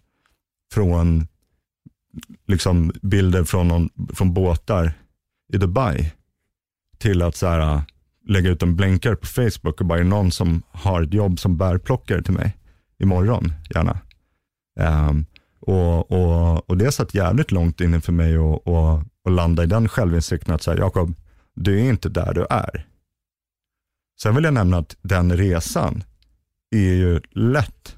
[0.72, 1.26] från
[2.46, 4.92] liksom bilder från, någon, från båtar
[5.52, 6.12] i Dubai
[6.98, 7.82] till att så här,
[8.28, 11.56] lägga ut en blänkare på Facebook och bara är någon som har ett jobb som
[11.56, 12.56] bärplockare till mig
[13.00, 13.98] imorgon, gärna.
[14.80, 15.24] Ehm,
[15.60, 19.66] och, och, och det satt jävligt långt inne för mig att och, och landa i
[19.66, 21.14] den självinsikten att säga, Jakob,
[21.54, 22.86] du är inte där du är.
[24.22, 26.04] Sen vill jag nämna att den resan
[26.70, 27.96] är ju lätt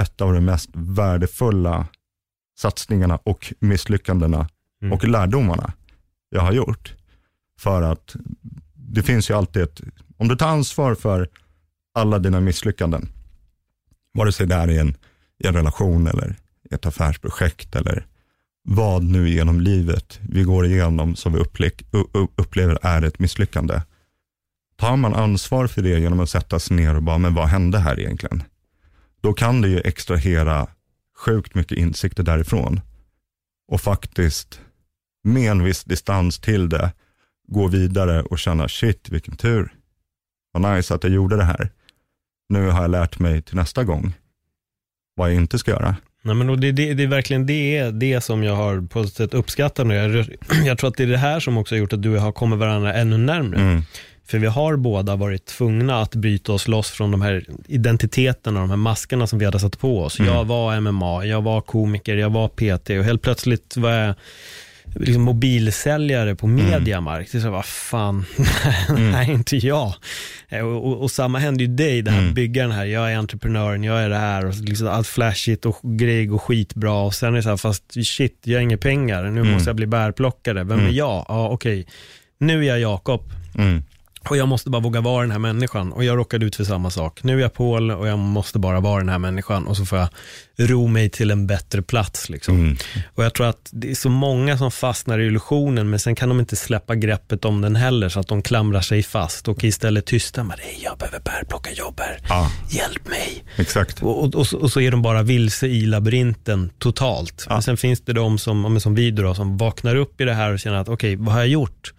[0.00, 1.86] ett av de mest värdefulla
[2.58, 4.48] satsningarna och misslyckandena
[4.82, 4.92] Mm.
[4.92, 5.72] och lärdomarna
[6.30, 6.94] jag har gjort.
[7.58, 8.16] För att
[8.74, 9.80] det finns ju alltid ett,
[10.16, 11.28] om du tar ansvar för
[11.94, 13.08] alla dina misslyckanden,
[14.14, 14.96] vare sig det är i en,
[15.44, 16.36] i en relation eller
[16.70, 18.06] ett affärsprojekt eller
[18.64, 21.38] vad nu genom livet vi går igenom som vi
[22.36, 23.80] upplever är ett misslyckande.
[24.76, 27.78] Tar man ansvar för det genom att sätta sig ner och bara, men vad hände
[27.78, 28.42] här egentligen?
[29.20, 30.66] Då kan det ju extrahera
[31.16, 32.80] sjukt mycket insikter därifrån.
[33.68, 34.60] Och faktiskt
[35.24, 36.92] med en viss distans till det,
[37.48, 39.74] gå vidare och känna shit vilken tur.
[40.52, 41.70] Vad nice att jag gjorde det här.
[42.48, 44.14] Nu har jag lärt mig till nästa gång
[45.16, 45.96] vad jag inte ska göra.
[46.22, 49.34] Nej, men det, det, det är verkligen det, det som jag har på ett sätt
[49.34, 49.94] uppskattat nu.
[49.94, 50.26] Jag,
[50.66, 52.20] jag tror att det är det här som också har gjort att du och jag
[52.20, 53.60] har kommit varandra ännu närmre.
[53.60, 53.82] Mm.
[54.24, 58.70] För vi har båda varit tvungna att bryta oss loss från de här identiteterna, de
[58.70, 60.18] här maskerna som vi hade satt på oss.
[60.18, 60.34] Mm.
[60.34, 64.14] Jag var MMA, jag var komiker, jag var PT och helt plötsligt var jag
[64.94, 67.32] liksom mobilsäljare på Mediamarkt.
[67.32, 68.24] Det är så, vad fan,
[68.98, 69.94] nej inte jag.
[70.48, 72.34] Eh, Och, och, och samma hände ju dig, det här Mm.
[72.34, 75.78] bygga den här, jag är entreprenören, jag är det här och liksom allt flashigt och
[75.98, 79.22] grejer går skitbra och sen är det så här, fast shit, jag har inga pengar,
[79.22, 79.52] nu Mm.
[79.52, 80.94] måste jag bli bärplockare, vem är Mm.
[80.94, 81.24] jag?
[81.28, 81.86] Ja okej,
[82.38, 83.22] nu är jag Jakob.
[83.58, 83.82] Mm.
[84.28, 85.92] Och jag måste bara våga vara den här människan.
[85.92, 87.22] Och jag råkade ut för samma sak.
[87.22, 89.66] Nu är jag Paul och jag måste bara vara den här människan.
[89.66, 90.08] Och så får jag
[90.56, 92.28] ro mig till en bättre plats.
[92.28, 92.54] Liksom.
[92.54, 92.76] Mm.
[93.14, 96.28] Och jag tror att det är så många som fastnar i illusionen, men sen kan
[96.28, 100.06] de inte släppa greppet om den heller, så att de klamrar sig fast och istället
[100.06, 100.82] tysta med det.
[100.84, 102.18] Jag behöver bärplocka jobb här.
[102.28, 103.44] Ja, Hjälp mig.
[103.56, 104.02] exakt.
[104.02, 107.44] Och, och, och, så, och så är de bara vilse i labyrinten totalt.
[107.48, 107.54] Ja.
[107.54, 110.52] Men sen finns det de som, som vi då, som vaknar upp i det här
[110.52, 111.92] och känner att okej, vad har jag gjort?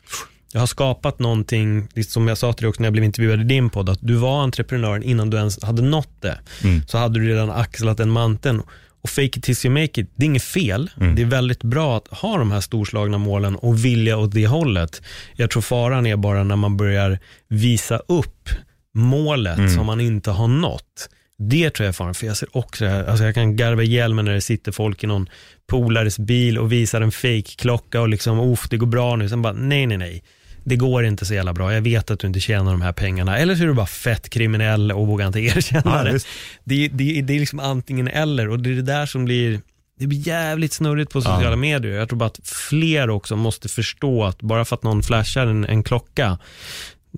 [0.53, 3.43] Jag har skapat någonting, som jag sa till dig också när jag blev intervjuad i
[3.43, 6.39] din podd, att du var entreprenören innan du ens hade nått det.
[6.63, 6.81] Mm.
[6.87, 8.61] Så hade du redan axlat en manteln.
[9.01, 10.89] Och fake it tills you make it, det är inget fel.
[11.01, 11.15] Mm.
[11.15, 15.01] Det är väldigt bra att ha de här storslagna målen och vilja åt det hållet.
[15.35, 18.49] Jag tror faran är bara när man börjar visa upp
[18.95, 19.69] målet Mm.
[19.75, 21.09] som man inte har nått.
[21.49, 24.25] Det tror jag är faran, för jag ser också alltså jag kan garva ihjäl mig
[24.25, 25.29] när det sitter folk i någon
[25.67, 29.29] polares bil och visar en fake-klocka och liksom, uff, det går bra nu.
[29.29, 30.23] Sen bara, nej, nej, nej.
[30.63, 31.73] Det går inte så jävla bra.
[31.73, 33.37] Jag vet att du inte tjänar de här pengarna.
[33.37, 36.19] Eller så är du bara fett kriminell och vågar inte erkänna Ja, det.
[36.63, 37.21] Det, det.
[37.21, 39.61] Det är liksom antingen eller och det är det där som blir
[39.99, 41.55] det blir jävligt snurrigt på sociala Ja.
[41.55, 41.91] medier.
[41.93, 45.65] Jag tror bara att fler också måste förstå att bara för att någon flashar en,
[45.65, 46.37] en klocka,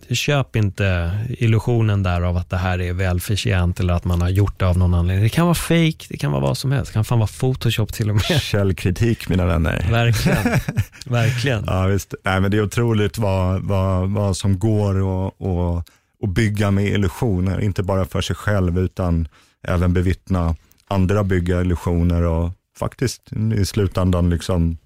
[0.09, 4.59] köp inte illusionen där av att det här är välförtjänt eller att man har gjort
[4.59, 5.23] det av någon anledning.
[5.23, 6.91] Det kan vara fake, det kan vara vad som helst.
[6.91, 8.41] Det kan fan vara photoshop till och med.
[8.41, 9.87] Källkritik mina vänner.
[9.91, 10.43] Verkligen.
[11.05, 11.63] Verkligen.
[11.67, 12.13] Ja, visst.
[12.23, 15.89] Nej, men det är otroligt vad, vad, vad som går att och,
[16.21, 17.61] och bygga med illusioner.
[17.61, 19.27] Inte bara för sig själv utan
[19.67, 20.55] även bevittna
[20.87, 23.21] andra bygga illusioner och faktiskt
[23.55, 24.77] i slutändan liksom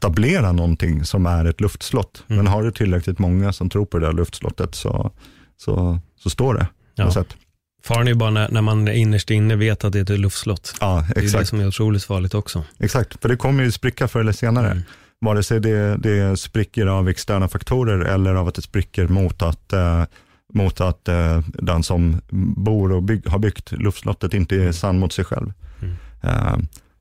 [0.00, 2.24] etablera någonting som är ett luftslott.
[2.28, 2.36] Mm.
[2.36, 5.10] Men har du tillräckligt många som tror på det där luftslottet så,
[5.56, 6.66] så, så står det.
[6.94, 7.24] Ja.
[7.84, 10.74] Faran är ju bara när, när man innerst inne vet att det är ett luftslott.
[10.80, 11.32] Ja, exakt.
[11.32, 12.64] Det är det som är otroligt farligt också.
[12.78, 14.70] Exakt, för det kommer ju spricka förr eller senare.
[14.70, 14.82] Mm.
[15.20, 19.72] Vare sig det, det spricker av externa faktorer eller av att det spricker mot att,
[19.72, 20.04] eh,
[20.54, 22.20] mot att eh, den som
[22.56, 25.52] bor och bygg, har byggt luftslottet inte är sann mot sig själv.
[25.82, 25.94] Mm.
[26.22, 26.58] Eh,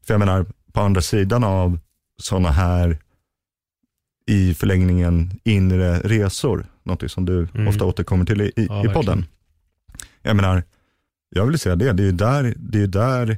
[0.07, 1.79] för jag menar, på andra sidan av
[2.19, 2.97] sådana här
[4.25, 7.67] i förlängningen inre resor, något som du mm.
[7.67, 9.25] ofta återkommer till i, ja, i podden.
[10.21, 10.63] Jag menar,
[11.29, 13.37] jag vill säga det, det är där, det är där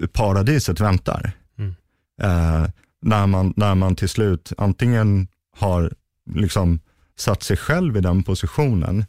[0.00, 1.32] eh, paradiset väntar.
[1.58, 1.74] Mm.
[2.22, 2.70] Eh,
[3.02, 5.92] när, man, när man till slut antingen har
[6.34, 6.80] liksom
[7.16, 9.04] satt sig själv i den positionen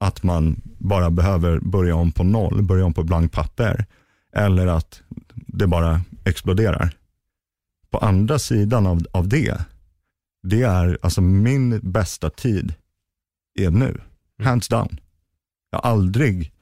[0.00, 3.86] att man bara behöver börja om på noll, börja om på blank papper.
[4.32, 5.02] Eller att
[5.34, 6.97] det bara exploderar
[7.90, 9.64] på andra sidan av, av det,
[10.42, 12.74] det är alltså min bästa tid
[13.54, 13.88] är nu.
[13.88, 14.00] Mm.
[14.42, 15.00] Hands down.
[15.70, 16.52] Jag har aldrig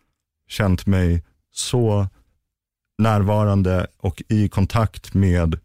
[0.49, 2.09] känt mig så
[2.99, 5.59] närvarande och i kontakt med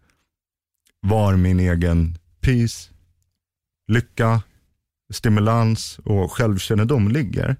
[1.00, 2.90] var min egen peace,
[3.88, 4.42] lycka,
[5.14, 7.56] stimulans och självkännedom ligger.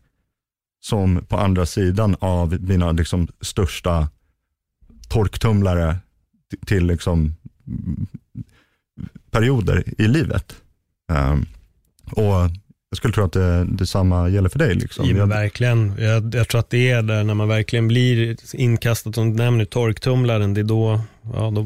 [0.84, 4.10] Som på andra sidan av mina liksom, största
[5.10, 5.98] torktumlare
[6.66, 7.36] till liksom,
[9.32, 10.56] perioder i livet.
[11.12, 11.46] Um,
[12.12, 12.50] och
[12.92, 14.76] jag skulle tro att det, detsamma gäller för dig.
[14.76, 15.18] Liksom.
[15.18, 15.94] Ja, verkligen.
[15.98, 19.66] Jag, jag, tror att det är där när man verkligen blir inkastad, som du nämner,
[19.66, 21.02] torktumlaren, det är då,
[21.34, 21.64] ja, då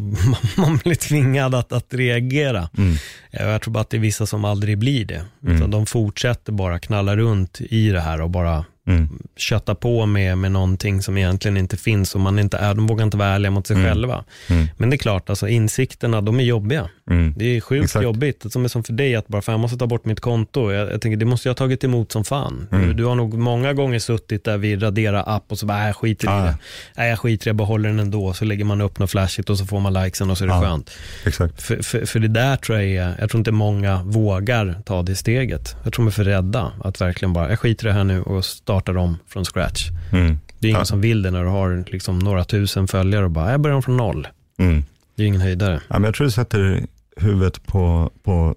[0.61, 2.69] man blir tvingad att, att reagera.
[2.77, 2.95] Mm.
[3.31, 5.25] Jag tror bara att det är vissa som aldrig blir det.
[5.47, 5.71] Mm.
[5.71, 9.09] de fortsätter bara knalla runt i det här och bara mm.
[9.35, 13.05] kötta på med, med någonting som egentligen inte finns och man inte är, de vågar
[13.05, 13.87] inte vara ärliga mot sig mm.
[13.87, 14.23] själva.
[14.49, 14.67] Mm.
[14.77, 16.89] Men det är klart, alltså, insikterna de är jobbiga.
[17.11, 17.33] Mm.
[17.37, 18.03] Det är sjukt Exakt.
[18.03, 18.51] jobbigt.
[18.51, 20.71] Som är som för dig, att bara, fan, jag måste ta bort mitt konto.
[20.71, 22.67] Jag, jag tänker, det måste jag ha tagit emot som fan.
[22.71, 22.97] Du, mm.
[22.97, 25.95] du, har nog många gånger suttit där vid radera app och så bara, äh, jag
[25.95, 26.39] skiter ah.
[26.39, 26.57] i det.
[26.97, 28.33] Nej, jag skiter i det, jag behåller den ändå.
[28.33, 30.55] Så lägger man upp något flashigt och så får man likesen och så är det
[30.55, 30.61] ah.
[30.61, 30.91] skönt.
[31.25, 31.61] Exakt.
[31.61, 35.15] För, för, för, det där tror jag är, jag tror inte många vågar ta det
[35.15, 35.75] steget.
[35.83, 38.21] Jag tror de är för rädda att verkligen bara, jag skiter i det här nu
[38.21, 39.89] och startar om från scratch.
[40.11, 40.39] Mm.
[40.59, 40.85] Det är ingen ja.
[40.85, 43.83] som vill det när du har liksom några tusen följare och bara, jag börjar om
[43.83, 44.27] från noll.
[44.57, 44.83] Mm.
[45.15, 45.81] Det är ingen höjdare.
[45.87, 48.55] Ja, men jag tror du sätter huvudet på, på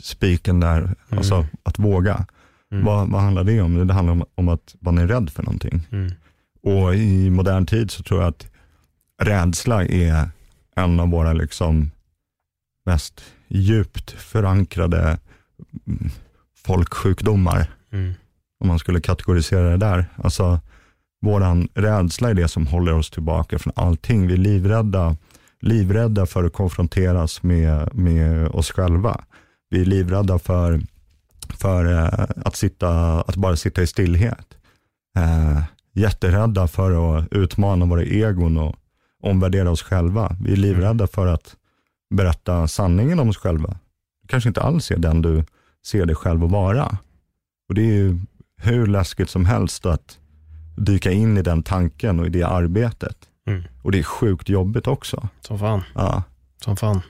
[0.00, 0.96] spiken där, mm.
[1.10, 2.26] alltså att våga.
[2.72, 2.84] Mm.
[2.84, 3.86] Vad, vad handlar det om?
[3.86, 5.86] Det handlar om, om att man är rädd för någonting.
[5.92, 6.12] Mm.
[6.62, 8.46] Och i modern tid så tror jag att
[9.22, 10.30] rädsla är
[10.76, 11.90] en av våra liksom
[12.86, 15.18] mest djupt förankrade
[16.64, 17.70] folksjukdomar.
[17.92, 18.14] Mm
[18.60, 20.06] om man skulle kategorisera det där.
[20.16, 20.60] Alltså,
[21.20, 24.26] våran rädsla är det som håller oss tillbaka från allting.
[24.26, 25.16] Vi är livrädda,
[25.60, 29.24] livrädda för att konfronteras med, med oss själva.
[29.70, 30.80] Vi är livrädda för,
[31.48, 34.56] för eh, att, sitta, att bara sitta i stillhet.
[35.16, 38.76] Eh, jätterädda för att utmana våra egon och
[39.22, 40.36] omvärdera oss själva.
[40.40, 41.56] Vi är livrädda för att
[42.14, 43.78] berätta sanningen om oss själva.
[44.28, 45.44] kanske inte alls är den du
[45.86, 46.98] ser dig själv att vara.
[47.68, 48.18] Och Det är ju
[48.56, 50.18] hur läskigt som helst att
[50.76, 53.29] dyka in i den tanken och i det arbetet.
[53.50, 53.64] Mm.
[53.82, 55.28] Och det är sjukt jobbigt också.
[55.40, 55.82] Som fan.
[55.94, 56.22] Ja.
[56.64, 57.02] Som fan.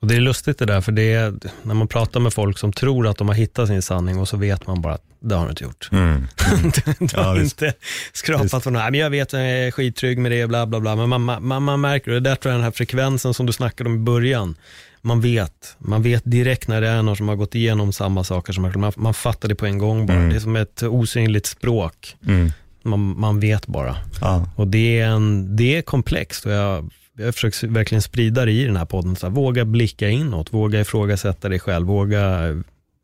[0.00, 2.72] Och Det är lustigt det där, för det är när man pratar med folk som
[2.72, 5.44] tror att de har hittat sin sanning och så vet man bara att det har
[5.44, 5.88] du inte gjort.
[5.92, 6.26] Mm.
[6.48, 6.70] Mm.
[6.98, 7.72] du, har ja, inte
[8.12, 10.80] skrapat från det här, men jag vet att jag är skittrygg med det, bla bla
[10.80, 10.96] bla.
[10.96, 13.52] Men man, man, man märker, och det där tror jag den här frekvensen som du
[13.52, 14.56] snackade om i början,
[15.00, 18.52] man vet, man vet direkt när det är någon som har gått igenom samma saker
[18.52, 20.16] som man, man fattar det på en gång bara.
[20.16, 20.30] Mm.
[20.30, 22.16] Det är som ett osynligt språk.
[22.26, 22.52] Mm.
[22.88, 23.96] Man, man vet bara.
[24.20, 24.40] Ah.
[24.56, 28.64] Och det är, en, det är komplext och jag, jag försöker verkligen sprida det i
[28.64, 29.16] den här podden.
[29.16, 32.54] Så här, våga blicka inåt, våga ifrågasätta dig själv, våga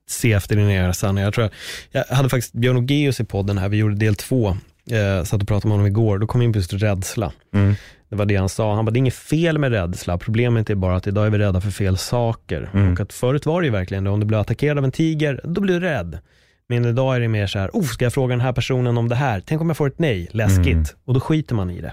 [0.09, 1.25] se efter din egen sanning.
[1.25, 1.51] Jag, tror
[1.91, 4.57] jag, jag hade faktiskt Björn Ogeus i podden här, vi gjorde del två,
[4.91, 7.33] eh, satt och pratade med honom igår, då kom vi in på just rädsla.
[7.55, 7.75] Mm.
[8.09, 8.75] Det var det han sa.
[8.75, 10.19] Han bara, det är inget fel med rädsla.
[10.19, 12.71] Problemet är bara att idag är vi rädda för fel saker.
[12.75, 12.93] Mm.
[12.93, 14.11] Och att förut var det ju verkligen det.
[14.11, 16.19] Om du blev attackerad av en tiger, då blir du rädd.
[16.69, 19.09] Men idag är det mer så här, oh, ska jag fråga den här personen om
[19.09, 19.43] det här?
[19.47, 20.29] Tänk om jag får ett nej?
[20.31, 20.67] Läskigt.
[20.67, 20.85] Mm.
[21.05, 21.93] Och då skiter man i det.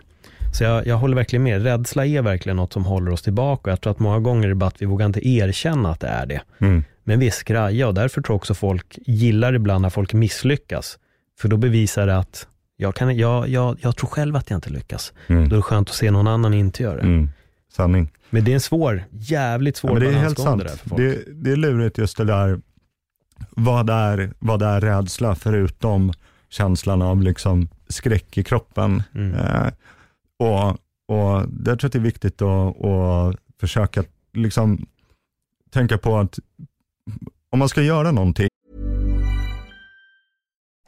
[0.54, 1.64] Så jag, jag håller verkligen med.
[1.64, 3.70] Rädsla är verkligen något som håller oss tillbaka.
[3.70, 6.08] Jag tror att många gånger är det bara att vi vågar inte erkänna att det
[6.08, 6.42] är det.
[6.62, 6.84] Mm.
[7.04, 10.98] Men vi är skraja och därför tror jag också folk gillar ibland när folk misslyckas.
[11.40, 14.70] För då bevisar det att jag, kan, jag, jag, jag tror själv att jag inte
[14.70, 15.14] lyckas.
[15.28, 15.50] Mm.
[15.50, 17.02] Då är det skönt att se någon annan inte göra det.
[17.02, 17.30] Mm.
[17.74, 18.12] Sanning.
[18.30, 20.64] Men det är en svår, jävligt svår Ja, men det är helt sant.
[20.84, 22.60] Det, det är lurigt just det där,
[23.50, 26.14] vad är, vad är rädsla förutom
[26.50, 29.04] känslan av liksom skräck i kroppen.
[29.16, 29.34] Mm.
[29.34, 29.72] Eh,
[30.40, 30.70] och,
[31.08, 34.86] och där tror jag det är viktigt att, att försöka liksom
[35.70, 36.40] tänka på att
[37.50, 38.48] om man ska göra någonting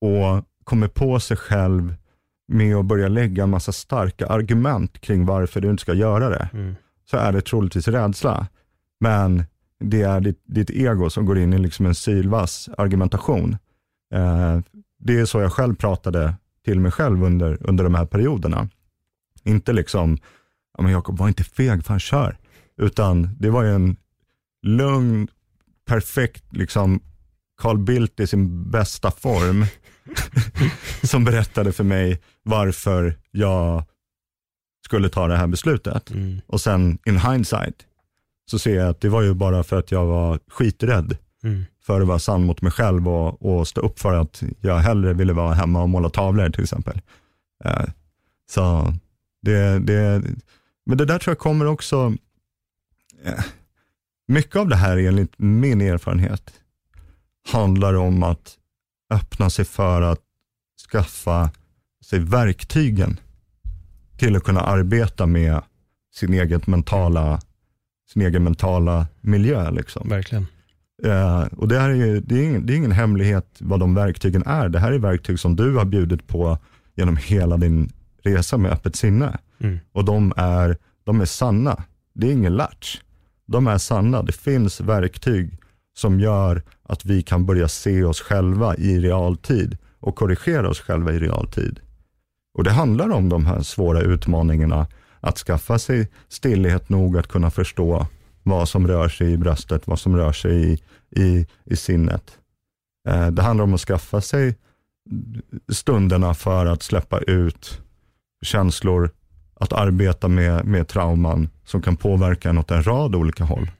[0.00, 1.94] och kommer på sig själv
[2.48, 6.48] med att börja lägga en massa starka argument kring varför du inte ska göra det,
[6.52, 6.74] Mm.
[7.10, 8.46] så är det troligtvis rädsla.
[9.00, 9.44] Men
[9.80, 13.56] det är ditt, ditt ego som går in i liksom en sylvass argumentation.
[14.14, 14.58] Eh,
[14.98, 18.68] det är så jag själv pratade till mig själv under, under de här perioderna.
[19.44, 20.18] Inte liksom,
[20.78, 22.38] ja men Jakob var inte feg, fan kör.
[22.76, 23.96] Utan det var ju en
[24.62, 25.28] lugn,
[25.86, 27.00] perfekt liksom
[27.58, 29.66] Carl Bildt i sin bästa form
[31.02, 33.84] som berättade för mig varför jag
[34.84, 36.10] skulle ta det här beslutet.
[36.10, 36.40] Mm.
[36.46, 37.86] Och sen in hindsight
[38.50, 41.64] så ser jag att det var ju bara för att jag var skiträdd Mm.
[41.82, 45.12] för att vara sann mot mig själv och, och stå upp för att jag hellre
[45.12, 47.00] ville vara hemma och måla tavlor till exempel.
[47.64, 47.84] Eh,
[48.50, 48.92] så
[49.42, 50.22] det, det,
[50.86, 52.14] men det där tror jag kommer också,
[53.24, 53.44] eh,
[54.28, 56.52] mycket av det här enligt min erfarenhet
[57.48, 58.54] handlar om att
[59.10, 60.20] öppna sig för att
[60.90, 61.50] skaffa
[62.04, 63.20] sig verktygen
[64.16, 65.62] till att kunna arbeta med
[66.14, 67.40] sin egen mentala,
[68.12, 69.70] sin egen mentala miljö.
[69.70, 70.08] Liksom.
[70.08, 70.46] Verkligen.
[71.04, 73.94] Eh, och det, här är ju, det, är ingen, det är ingen hemlighet vad de
[73.94, 74.68] verktygen är.
[74.68, 76.58] Det här är verktyg som du har bjudit på
[76.94, 79.38] genom hela din resa med öppet sinne.
[79.58, 79.78] Mm.
[79.92, 81.82] Och de är, de är sanna.
[82.14, 83.00] Det är ingen latch.
[83.46, 84.22] De är sanna.
[84.22, 85.58] Det finns verktyg
[85.98, 91.12] som gör att vi kan börja se oss själva i realtid och korrigera oss själva
[91.12, 91.80] i realtid.
[92.54, 94.86] Och det handlar om de här svåra utmaningarna,
[95.20, 98.06] att skaffa sig stillhet nog att kunna förstå
[98.42, 100.78] vad som rör sig i bröstet, vad som rör sig i,
[101.22, 102.38] i, i sinnet.
[103.08, 104.56] Eh, det handlar om att skaffa sig
[105.68, 107.80] stunderna för att släppa ut
[108.42, 109.10] känslor,
[109.54, 113.70] att arbeta med, med trauman som kan påverka en åt en rad olika håll.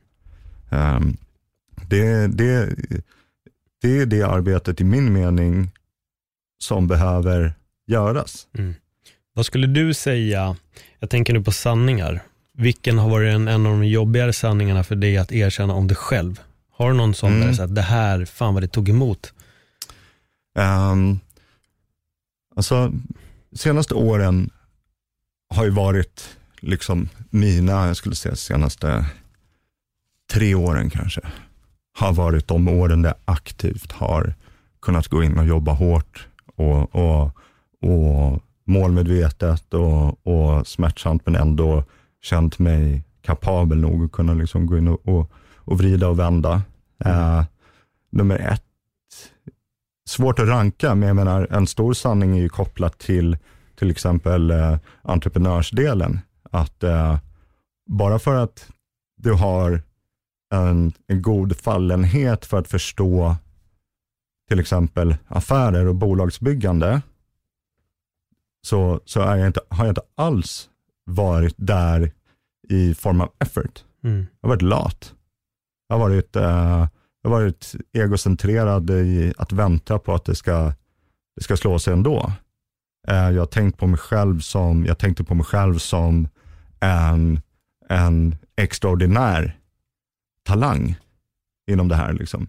[0.70, 1.16] Um,
[1.86, 2.74] det, det,
[3.82, 5.70] det är det arbetet i min mening
[6.58, 7.54] som behöver
[7.86, 8.46] göras.
[8.58, 8.74] Mm.
[9.32, 10.56] Vad skulle du säga,
[10.98, 14.96] jag tänker nu på sanningar, vilken har varit en, en av de jobbigare sanningarna för
[14.96, 16.40] dig att erkänna om dig själv?
[16.70, 17.46] Har du någon sån Mm.
[17.46, 19.32] där, så att det här, fan vad det tog emot?
[20.58, 21.20] Um,
[22.56, 22.92] alltså,
[23.52, 24.50] senaste åren
[25.54, 29.06] har ju varit liksom mina, jag skulle säga senaste
[30.32, 31.20] tre åren kanske,
[31.98, 34.34] har varit de åren där jag aktivt har
[34.82, 37.24] kunnat gå in och jobba hårt och, och,
[37.82, 41.84] och målmedvetet och, och smärtsamt men ändå
[42.22, 46.62] känt mig kapabel nog att kunna liksom gå in och, och, och vrida och vända.
[47.04, 47.44] Eh,
[48.11, 48.62] nummer ett,
[50.08, 53.37] svårt att ranka, men jag menar en stor sanning är ju kopplat till
[53.78, 56.20] till exempel eh, entreprenörsdelen.
[56.50, 57.18] Att eh,
[57.87, 58.68] bara för att
[59.16, 59.82] du har
[60.54, 63.37] en, en god fallenhet för att förstå
[64.48, 67.02] till exempel affärer och bolagsbyggande,
[68.66, 70.68] så, så är jag inte, har jag inte alls
[71.05, 72.12] varit där
[72.68, 73.84] i form av effort.
[74.05, 74.26] Mm.
[74.40, 75.14] Jag har varit lat.
[75.88, 76.88] Jag har varit, eh,
[77.22, 80.72] jag har varit egocentrerad i att vänta på att det ska,
[81.36, 82.32] det ska slå sig ändå.
[83.09, 86.28] Eh, jag har tänkt på mig själv som, jag tänkte på mig själv som
[86.80, 87.40] en,
[87.88, 89.57] en extraordinär
[90.49, 90.96] talang
[91.70, 92.12] inom det här.
[92.12, 92.49] Liksom.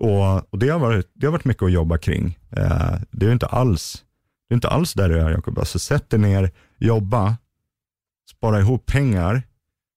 [0.00, 2.38] Och, och det, har varit, det har varit mycket att jobba kring.
[2.50, 4.04] Eh, det är inte alls,
[4.48, 5.58] det är inte alls där du är Jakob.
[5.58, 7.36] Alltså sätt dig ner, jobba,
[8.30, 9.42] spara ihop pengar,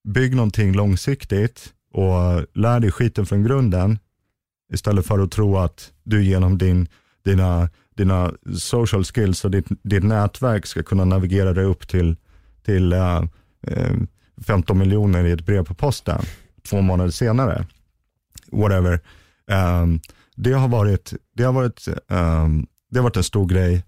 [0.07, 3.99] bygg någonting långsiktigt och lär dig skiten från grunden
[4.73, 6.87] istället för att tro att du genom din,
[7.23, 12.15] dina, dina social skills och ditt, ditt nätverk ska kunna navigera dig upp till,
[12.65, 13.23] till eh,
[13.67, 13.97] eh, uh,
[14.41, 16.21] 15 miljoner i ett brev på posten
[16.69, 17.65] två månader senare.
[18.51, 18.99] Whatever.
[19.45, 19.99] Um,
[20.35, 23.83] det, har varit, det, har varit, um, det har varit en stor grej.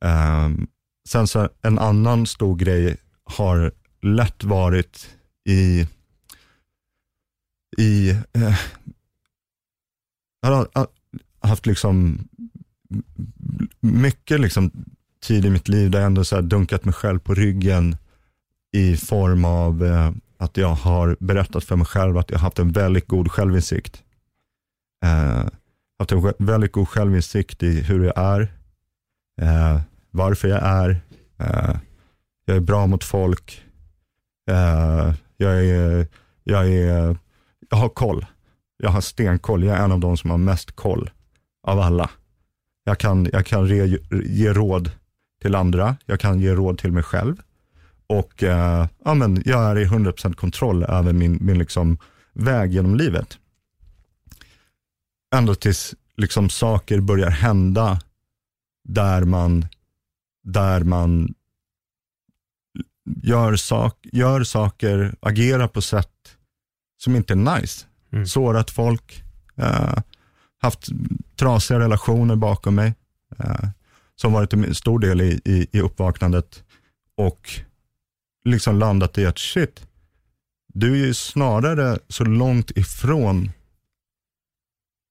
[0.00, 0.68] Um,
[1.08, 3.72] sen så en annan stor grej har
[4.02, 5.08] lätt varit
[5.48, 5.86] i,
[7.78, 8.60] i eh,
[10.40, 10.86] jag har
[11.40, 12.18] haft liksom
[13.80, 14.70] mycket liksom
[15.22, 17.96] tid i mitt liv där jag ändå så dunkat mig själv på ryggen
[18.72, 20.10] i form av eh,
[20.40, 24.02] att jag har berättat för mig själv att jag har haft en väldigt god självinsikt.
[25.04, 25.44] Eh,
[25.98, 28.40] haft en väldigt god självinsikt i hur jag är,
[29.40, 29.80] eh,
[30.10, 31.00] varför jag är,
[31.38, 31.76] eh,
[32.44, 33.64] jag är bra mot folk,
[34.50, 36.06] eh, jag, är,
[36.44, 37.16] jag, är,
[37.70, 38.26] jag har koll.
[38.76, 39.64] Jag har stenkoll.
[39.64, 41.10] Jag är en av de som har mest koll
[41.66, 42.10] av alla.
[42.84, 44.90] Jag kan, jag kan re, ge råd
[45.42, 45.96] till andra.
[46.06, 47.42] Jag kan ge råd till mig själv.
[48.10, 51.98] Och eh, ja, men jag är i 100% kontroll över min, min liksom
[52.32, 53.38] väg genom livet.
[55.34, 58.00] Ända tills liksom saker börjar hända
[58.88, 59.66] där man,
[60.44, 61.34] där man
[63.22, 66.36] gör, sak, gör saker, agerar på sätt
[67.02, 67.86] som inte är nice.
[68.12, 68.26] Mm.
[68.26, 69.22] Sårat folk,
[69.58, 69.98] uh,
[70.58, 70.88] haft
[71.36, 72.94] trasiga relationer bakom mig.
[73.40, 73.68] Uh,
[74.16, 76.64] som varit en stor del i, i, i uppvaknandet.
[77.16, 77.60] Och
[78.44, 79.86] liksom landat i att shit,
[80.74, 83.50] du är ju snarare så långt ifrån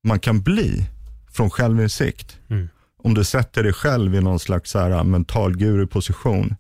[0.04, 0.90] man kan bli
[1.32, 2.40] från självinsikt.
[2.50, 2.70] Mm.
[2.98, 6.56] Om du sätter dig själv i någon slags så här, mental guru-position,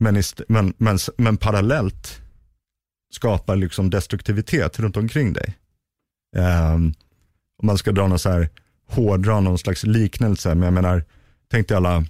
[0.00, 2.20] men, men, men, men parallellt
[3.10, 5.54] skapar liksom destruktivitet runt omkring dig.
[6.36, 6.94] Um,
[7.58, 8.48] om man ska dra någon så här,
[8.86, 11.04] hårdra någon slags liknelse, men jag menar,
[11.50, 12.04] tänk dig alla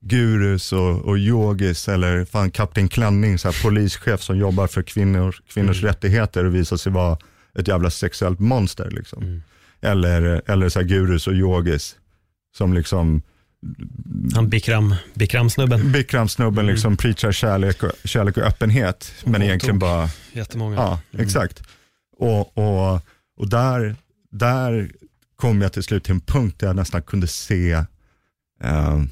[0.00, 5.36] gurus och, och yogis eller fan Kapten Klänning, så här, polischef som jobbar för kvinnor,
[5.48, 5.88] kvinnors mm.
[5.88, 7.18] rättigheter och visar sig vara
[7.58, 8.90] ett jävla sexuellt monster.
[8.90, 9.22] Liksom.
[9.22, 9.42] Mm.
[9.80, 11.96] Eller, eller så här, gurus och yogis
[12.56, 13.22] som liksom
[14.34, 15.92] han Bikram, Bikram-snubben.
[15.92, 16.72] Bikram-snubben mm.
[16.72, 19.14] liksom preachar kärlek och, kärlek och öppenhet.
[19.24, 20.08] Och men egentligen bara...
[20.32, 20.76] Jättemånga.
[20.76, 21.26] Ja, mm.
[21.26, 21.62] exakt.
[22.18, 23.00] Och, och,
[23.36, 23.96] och där,
[24.30, 24.90] där
[25.36, 27.74] kom jag till slut till en punkt där jag nästan kunde se
[28.64, 29.04] uh,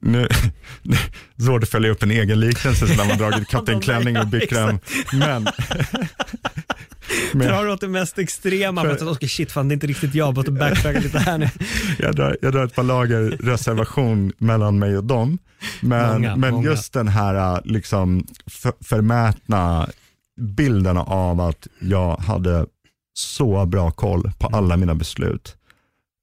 [0.00, 0.28] nu,
[1.38, 4.78] svårt att följa upp en egen liknelse när man dragit Kapten Klänning och Bikram.
[5.12, 5.42] men,
[7.32, 9.86] men drar åt det mest extrema för, för att okay, shit fan det är inte
[9.86, 11.48] riktigt jag, bara backtracka lite här nu.
[11.98, 15.38] jag, drar, jag drar ett par lager reservation mellan mig och dem.
[15.80, 16.70] Men, många, men många.
[16.70, 19.88] just den här liksom för, förmätna
[20.40, 22.66] bilden av att jag hade
[23.14, 25.56] så bra koll på alla mina beslut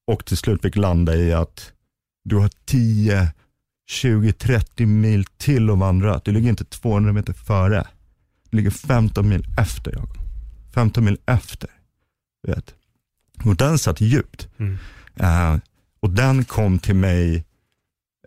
[0.07, 1.72] och till slut fick landa i att
[2.24, 3.28] du har 10,
[3.90, 6.22] 20, 30 mil till att vandra.
[6.26, 7.88] Du ligger inte 200 meter före.
[8.50, 9.92] Du ligger 15 mil efter.
[9.92, 10.08] Jag.
[10.74, 11.70] 15 mil efter.
[12.48, 12.76] Vet.
[13.46, 14.48] Och den satt djupt.
[14.58, 14.78] Mm.
[15.22, 15.60] Uh,
[16.00, 17.36] och den kom till mig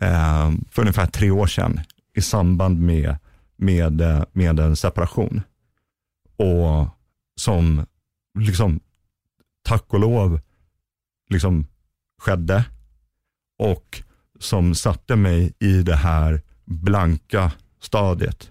[0.02, 1.80] uh, för ungefär tre år sedan
[2.14, 3.16] i samband med,
[3.56, 5.42] med, uh, med en separation.
[6.36, 6.88] Och
[7.36, 7.86] som
[8.38, 8.80] liksom
[9.62, 10.40] tack och lov
[11.30, 11.66] liksom
[12.18, 12.64] skedde.
[13.58, 14.02] Och
[14.42, 18.50] som satte mig i det här blanka stadiet.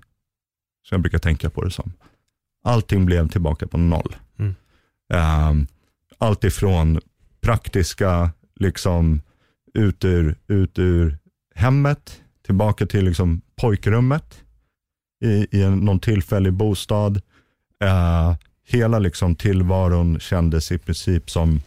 [0.84, 1.94] Som jag brukar tänka på det som
[2.64, 4.16] allting blev tillbaka på noll.
[4.40, 4.56] Mm.
[5.50, 5.68] Um,
[6.18, 7.00] allt ifrån
[7.42, 9.22] praktiska, liksom
[9.74, 11.18] ut ur, ut ur
[11.56, 14.44] hemmet, tillbaka till liksom pojkrummet
[15.24, 17.22] i, i en, någon tillfällig bostad.
[17.84, 18.36] Uh,
[18.68, 21.62] hela liksom tillvaron kändes i princip som,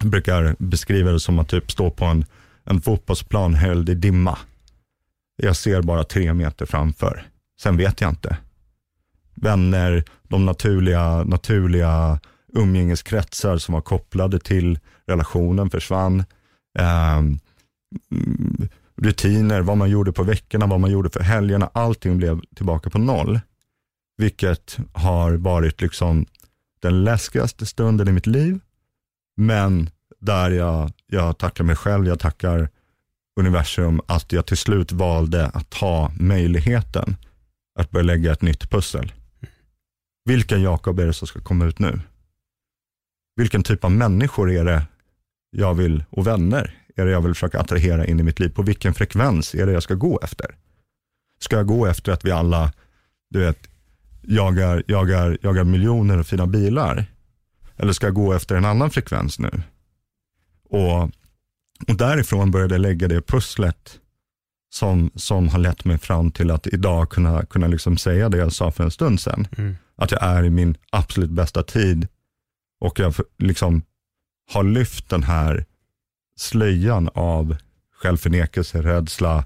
[0.00, 2.24] jag brukar beskriva det som att typ stå på en,
[2.70, 4.38] en fotbollsplan höljd i dimma.
[5.36, 7.26] Jag ser bara tre meter framför.
[7.60, 8.38] Sen vet jag inte
[9.42, 12.20] vänner, de naturliga, naturliga
[12.52, 16.24] umgängeskretsar som var kopplade till relationen försvann.
[16.78, 17.22] Eh,
[18.96, 22.98] rutiner, vad man gjorde på veckorna, vad man gjorde för helgerna, allting blev tillbaka på
[22.98, 23.40] noll.
[24.16, 26.26] Vilket har varit liksom
[26.80, 28.60] den läskigaste stunden i mitt liv.
[29.36, 32.68] Men där jag, jag tackar mig själv, jag tackar
[33.40, 37.16] universum att jag till slut valde att ta möjligheten
[37.78, 39.12] att börja lägga ett nytt pussel.
[40.24, 42.00] Vilken Jakob är det som ska komma ut nu?
[43.38, 44.82] vilken typ av människor är det
[45.50, 48.48] jag vill, och vänner, är det jag vill försöka attrahera in i mitt liv?
[48.48, 50.54] På vilken frekvens är det jag ska gå efter?
[51.40, 52.72] Ska jag gå efter att vi alla,
[53.30, 53.58] du vet,
[54.22, 57.04] jagar, jagar, jagar miljoner och fina bilar?
[57.76, 59.62] Eller ska jag gå efter en annan frekvens nu?
[60.68, 61.02] Och,
[61.88, 64.00] och därifrån började jag lägga det pusslet
[64.70, 68.52] som, som har lett mig fram till att idag kunna, kunna liksom säga det jag
[68.52, 69.48] sa för en stund sedan.
[69.58, 69.76] Mm.
[69.96, 72.08] Att jag är i min absolut bästa tid
[72.80, 73.82] och jag liksom
[74.52, 75.64] har lyft den här
[76.36, 77.56] slöjan av
[77.94, 79.44] självförnekelse, rädsla,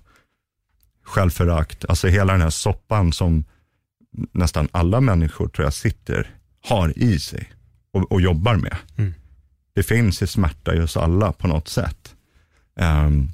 [1.05, 1.85] självförakt.
[1.89, 3.45] Alltså hela den här soppan som
[4.33, 6.31] nästan alla människor tror jag sitter,
[6.65, 7.53] har i sig
[7.93, 8.77] och, och jobbar med.
[8.97, 9.15] Mm.
[9.75, 12.15] Det finns i smärta i oss alla på något sätt.
[12.81, 13.29] Um,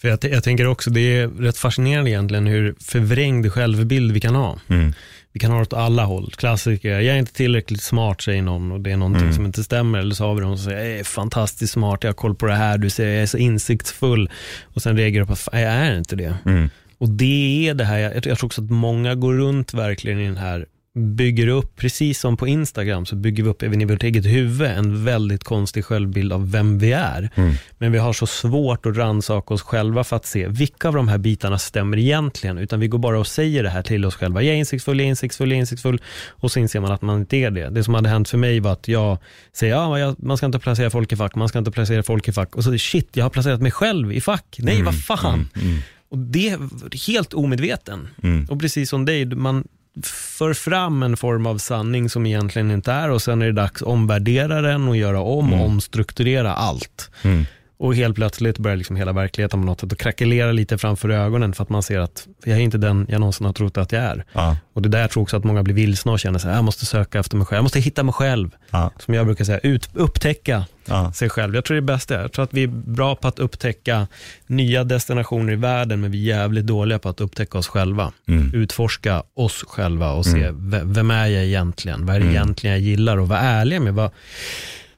[0.00, 4.34] För jag, jag tänker också, det är rätt fascinerande egentligen hur förvrängd självbild vi kan
[4.34, 4.58] ha.
[4.68, 4.92] mm,
[5.32, 6.32] Vi kan ha det åt alla håll.
[6.36, 9.34] Klassiker, jag är inte tillräckligt smart säger någon och det är någonting Mm.
[9.34, 9.98] som inte stämmer.
[9.98, 12.46] Eller så har vi någon som säger, jag är fantastiskt smart, jag har koll på
[12.46, 14.30] det här, du säger jag är så insiktsfull.
[14.64, 16.36] Och sen reagerar du på, "Fan, jag är inte det.
[16.46, 20.18] mm, Och det är det här, jag, jag tror också att många går runt verkligen
[20.20, 20.66] i den här,
[20.98, 24.68] bygger upp, precis som på Instagram, så bygger vi upp även i vårt eget huvud
[24.70, 27.30] en väldigt konstig självbild av vem vi är.
[27.34, 30.94] mm, Men vi har så svårt att rannsaka oss själva för att se vilka av
[30.94, 34.14] de här bitarna stämmer egentligen, utan vi går bara och säger det här till oss
[34.14, 34.42] själva.
[34.42, 37.18] Jag är insiktsfull, jag är insiktsfull, jag är insiktsfull och så inser man att man
[37.20, 37.70] inte är det.
[37.70, 39.18] Det som hade hänt för mig var att jag
[39.52, 42.32] säger, ja, man ska inte placera folk i fack, man ska inte placera folk i
[42.32, 44.56] fack och så shit, jag har placerat mig själv i fack.
[44.58, 45.48] Nej, vad fan.
[45.62, 45.78] mm,
[46.08, 46.58] Och det är
[47.06, 48.08] helt omedveten.
[48.22, 49.64] mm, Och precis som dig, man
[50.04, 53.82] för fram en form av sanning som egentligen inte är och sen är det dags
[53.82, 57.10] att omvärdera den och göra om och omstrukturera allt.
[57.22, 57.46] mm,
[57.78, 61.52] Och helt plötsligt börjar liksom hela verkligheten på något sätt att krackelera lite framför ögonen
[61.52, 64.02] för att man ser att jag är inte den jag någonsin har trott att jag
[64.02, 64.24] är.
[64.32, 66.64] ja, Och det där jag tror också att många blir vilsna och känner här, jag
[66.64, 68.50] måste söka efter mig själv, jag måste hitta mig själv.
[68.70, 71.54] ja, Som jag brukar säga, ut, upptäcka ja, sig själv.
[71.54, 72.14] Jag tror det är det bästa.
[72.22, 74.06] Jag tror att vi är bra på att upptäcka
[74.46, 78.12] nya destinationer i världen, men vi är jävligt dåliga på att upptäcka oss själva.
[78.28, 82.06] mm, Utforska oss själva och se, v- vem är jag egentligen?
[82.06, 82.36] Vad är det Mm.
[82.36, 83.16] egentligen jag gillar?
[83.16, 84.10] Och vara ärliga med vad,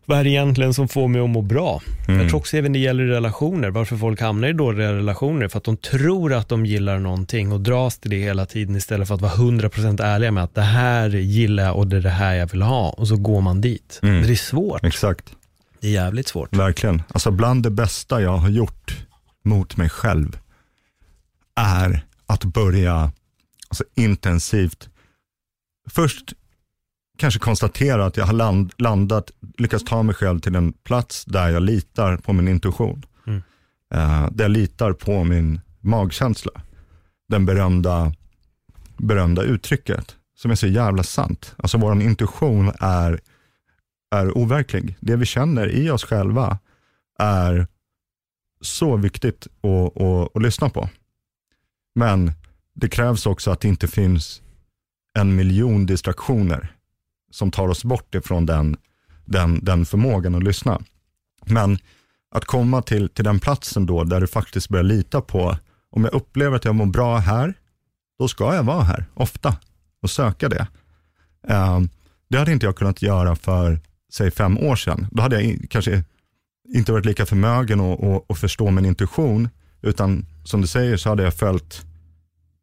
[0.08, 1.82] vad är det egentligen som får mig att må bra?
[2.08, 2.20] Mm.
[2.20, 5.64] Jag tror också även det gäller relationer, varför folk hamnar i dåliga relationer, för att
[5.64, 9.20] de tror att de gillar någonting och dras till det hela tiden istället för att
[9.20, 12.46] vara 100% ärliga med att det här gillar jag och det är det här jag
[12.46, 14.00] vill ha och så går man dit.
[14.02, 14.22] Mm.
[14.22, 15.32] Det är svårt, exakt.
[15.80, 16.56] det är jävligt svårt.
[16.56, 17.02] Verkligen.
[17.08, 19.04] Alltså bland det bästa jag har gjort
[19.44, 20.38] mot mig själv
[21.56, 23.12] är att börja
[23.68, 24.88] alltså, intensivt,
[25.90, 26.32] först
[27.18, 31.48] kanske konstatera att jag har land, landat, lyckats ta mig själv till en plats där
[31.48, 33.06] jag litar på min intuition.
[33.26, 33.42] Mm.
[33.94, 36.52] Eh, där jag litar på min magkänsla.
[37.28, 38.12] Den berömda,
[38.96, 41.54] berömda uttrycket som är så jävla sant.
[41.58, 43.20] Alltså vår intuition är
[44.10, 44.96] är overklig.
[45.00, 46.58] Det vi känner i oss själva
[47.18, 47.66] är
[48.60, 50.88] så viktigt att, att, att lyssna på.
[51.94, 52.32] Men
[52.74, 54.42] det krävs också att det inte finns
[55.14, 56.77] en miljon distraktioner
[57.30, 58.76] som tar oss bort ifrån den,
[59.24, 60.80] den, den förmågan att lyssna.
[61.46, 61.78] Men
[62.30, 65.56] att komma till, till den platsen då där du faktiskt börjar lita på,
[65.90, 67.54] om jag upplever att jag mår bra här,
[68.18, 69.56] då ska jag vara här ofta
[70.02, 70.66] och söka det.
[71.48, 71.80] Eh,
[72.28, 73.80] det hade inte jag kunnat göra för,
[74.12, 75.06] säg fem år sedan.
[75.10, 76.04] Då hade jag kanske
[76.74, 79.48] inte varit lika förmögen att, att förstå min intuition,
[79.82, 81.86] utan som du säger så hade jag följt,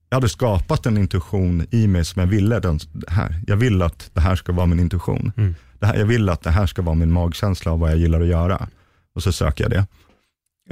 [0.09, 2.59] jag hade skapat en intuition i mig som jag ville.
[2.59, 3.41] Den, här.
[3.47, 5.31] Jag vill att det här ska vara min intuition.
[5.37, 5.55] Mm.
[5.79, 8.21] Det här, jag vill att det här ska vara min magkänsla av vad jag gillar
[8.21, 8.67] att göra.
[9.15, 9.87] Och så söker jag det.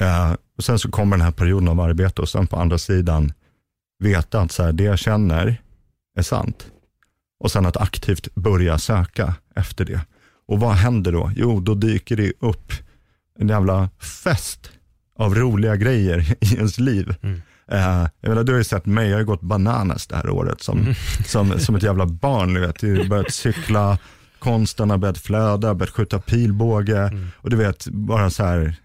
[0.06, 3.34] Eh, och sen så kommer den här perioden av arbete och sen på andra sidan
[4.00, 5.62] veta att så här, det jag känner
[6.18, 6.68] är sant.
[7.40, 10.02] Och sen att aktivt börja söka efter det.
[10.48, 11.32] Och vad händer då?
[11.36, 12.74] Jo, då dyker det upp
[13.40, 13.90] en jävla
[14.24, 14.72] fest
[15.18, 17.16] av roliga grejer i ens liv.
[17.22, 17.42] Mm.
[17.72, 20.30] Eh, jag menar, du har ju sett mig, jag har ju gått bananas det här
[20.30, 20.94] året som,
[21.26, 22.54] som, som ett jävla barn.
[22.54, 22.84] Du vet.
[22.84, 23.98] Jag har börjat cykla,
[24.40, 28.76] konsten har börjat flöda, börjat skjuta pilbåge och du vet, bara så här,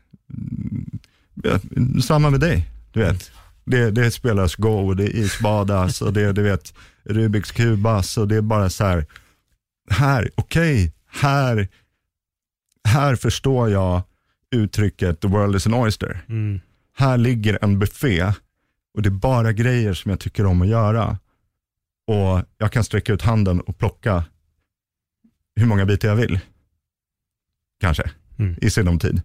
[1.77, 2.69] mm, samma med dig.
[2.93, 3.31] Du vet.
[3.65, 6.75] Det, det spelas Go, det är isbadas och det du vet,
[7.05, 9.07] Rubiks kubas och det är bara så här,
[9.91, 11.69] här, okej, här,
[12.85, 14.03] här förstår jag
[14.51, 16.21] uttrycket the world is an oyster.
[16.29, 16.61] Mm.
[16.97, 18.33] Här ligger en buffé
[18.95, 21.19] och det är bara grejer som jag tycker om att göra.
[22.07, 24.25] Och jag kan sträcka ut handen och plocka
[25.57, 26.41] hur många bitar jag vill.
[27.81, 28.57] Kanske, Mm.
[28.61, 29.23] i sinom tid.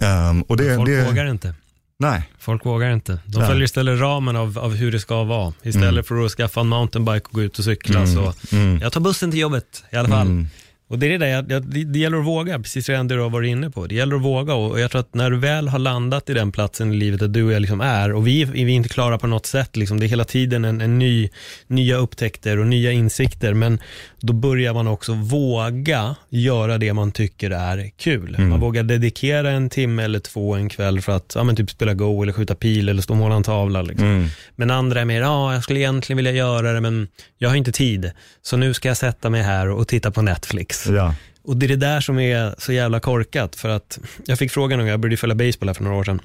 [0.00, 1.54] Ehm, och det, Folk det, vågar inte.
[1.98, 3.18] Nej, Folk vågar inte.
[3.26, 3.48] De Nej.
[3.48, 5.54] följer istället ramen av, av hur det ska vara.
[5.62, 6.04] Istället Mm.
[6.04, 9.00] för att skaffa en mountainbike och gå ut och cykla Mm, så, mm, jag tar
[9.00, 10.46] bussen till jobbet i alla fall.
[10.88, 13.48] Och det är det där, det, det gäller att våga, precis det du har varit
[13.48, 13.86] inne på.
[13.86, 16.52] Det gäller att våga och jag tror att när du väl har landat i den
[16.52, 19.18] platsen i livet där du och jag liksom är, och vi, vi är inte klara
[19.18, 21.28] på något sätt, liksom, det är hela tiden en, en ny,
[21.66, 23.78] nya upptäckter och nya insikter, men
[24.20, 28.34] då börjar man också våga göra det man tycker är kul.
[28.34, 28.48] Mm.
[28.48, 31.94] Man vågar dedikera en timme eller två en kväll för att ja, men typ spela
[31.94, 33.82] Go eller skjuta pil eller stå och måla en tavla.
[33.82, 34.06] Liksom.
[34.06, 34.28] Mm.
[34.56, 37.08] Men andra är mer, ja, jag skulle egentligen vilja göra det, men
[37.38, 38.10] jag har inte tid.
[38.42, 40.75] Så nu ska jag sätta mig här och titta på Netflix.
[40.86, 41.14] Ja.
[41.42, 43.56] Och det är det där som är så jävla korkat.
[43.56, 46.20] För att jag fick frågan jag började följa baseball här för några år sedan.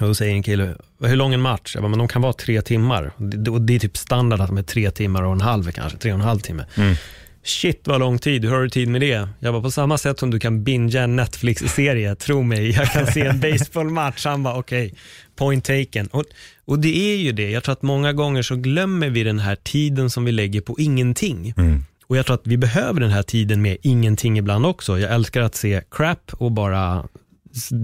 [0.00, 1.74] Och då säger en kille, hur lång en match?
[1.74, 3.12] Jag bara, men de kan vara tre timmar.
[3.50, 6.12] Och det, är typ standard att de är tre timmar och en halv kanske, tre
[6.12, 6.66] och en halv timme.
[6.76, 6.94] Mm.
[7.42, 9.28] Shit vad lång tid, hur har du tid med det?
[9.38, 13.06] Jag var på samma sätt som du kan bingea en Netflix-serie, tro mig, jag kan
[13.06, 14.24] se en baseballmatch.
[14.24, 14.94] Han bara, okej,
[15.36, 16.06] point taken.
[16.06, 16.24] Och,
[16.64, 19.56] och det är ju det, jag tror att många gånger så glömmer vi den här
[19.56, 21.54] tiden som vi lägger på ingenting.
[21.56, 21.84] Mm.
[22.06, 24.98] Och jag tror att vi behöver den här tiden med ingenting ibland också.
[24.98, 27.04] Jag älskar att se crap och bara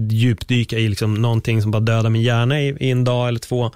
[0.09, 3.71] djupdyka i liksom någonting som bara dödar min hjärna i, i en dag eller två.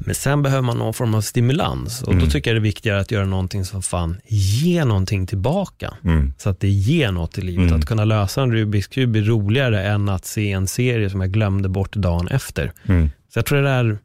[0.00, 3.00] Men sen behöver man någon form av stimulans och då tycker jag det är viktigare
[3.00, 5.94] att göra någonting som fan ger någonting tillbaka.
[6.04, 6.32] Mm.
[6.38, 7.66] Så att det ger något i livet.
[7.66, 7.78] Mm.
[7.78, 11.30] Att kunna lösa en Rubiks kub är roligare än att se en serie som jag
[11.30, 12.72] glömde bort dagen efter.
[12.86, 13.10] Mm.
[13.32, 13.98] Så jag tror det där,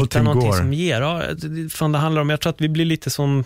[0.00, 0.56] hitta någonting går.
[0.56, 1.00] som ger.
[1.00, 1.22] Ja,
[1.70, 3.44] fan det handlar om, jag tror att vi blir lite som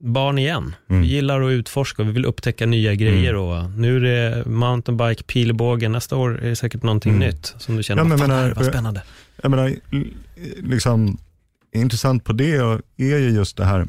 [0.00, 0.74] barn igen.
[0.88, 1.02] Mm.
[1.02, 3.34] Vi gillar att utforska och vi vill upptäcka nya grejer.
[3.34, 7.28] Och nu är det mountainbike, pilbåge, nästa år är det säkert någonting Mm.
[7.28, 9.02] nytt som du känner, Ja, men fan, menar- var spännande.
[9.42, 9.76] Jag menar,
[10.62, 11.18] liksom,
[11.74, 12.54] intressant på det
[12.96, 13.86] är ju just det här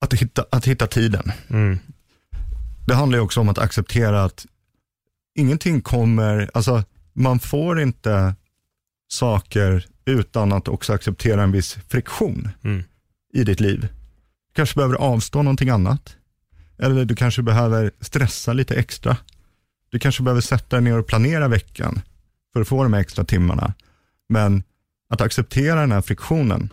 [0.00, 1.32] att hitta, att hitta tiden.
[1.50, 1.78] Mm.
[2.86, 4.46] Det handlar ju också om att acceptera att
[5.38, 8.34] ingenting kommer, alltså man får inte
[9.08, 12.84] saker utan att också acceptera en viss friktion Mm.
[13.34, 13.88] i ditt liv.
[14.56, 16.16] Kanske behöver avstå någonting annat.
[16.78, 19.16] Eller du kanske behöver stressa lite extra.
[19.90, 22.00] Du kanske behöver sätta dig ner och planera veckan
[22.52, 23.74] för att få de här extra timmarna.
[24.28, 24.62] Men
[25.08, 26.72] att acceptera den här friktionen,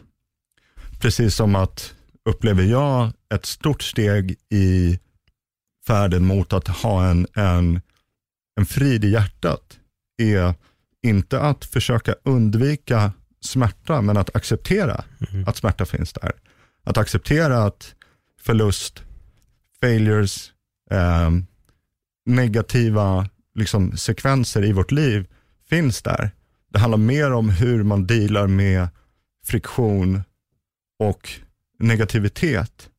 [1.00, 1.94] precis som att
[2.30, 5.00] upplever jag ett stort steg i
[5.88, 7.82] färden mot att ha en, en,
[8.60, 9.80] en frid i hjärtat,
[10.18, 10.54] är
[11.04, 13.12] inte att försöka undvika
[13.42, 15.04] smärta, men att acceptera
[15.34, 15.48] Mm.
[15.48, 16.32] att smärta finns där.
[16.84, 17.96] Att acceptera att
[18.42, 19.04] förlust,
[19.82, 20.52] failures,
[20.92, 21.32] eh,
[22.26, 25.28] negativa liksom, sekvenser i vårt liv
[25.70, 26.32] finns där.
[26.70, 28.88] Det handlar mer om hur man dealar med
[29.46, 30.24] friktion
[31.00, 31.30] och
[31.80, 32.90] negativitet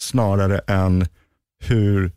[0.00, 1.06] snarare än
[1.58, 2.12] hur,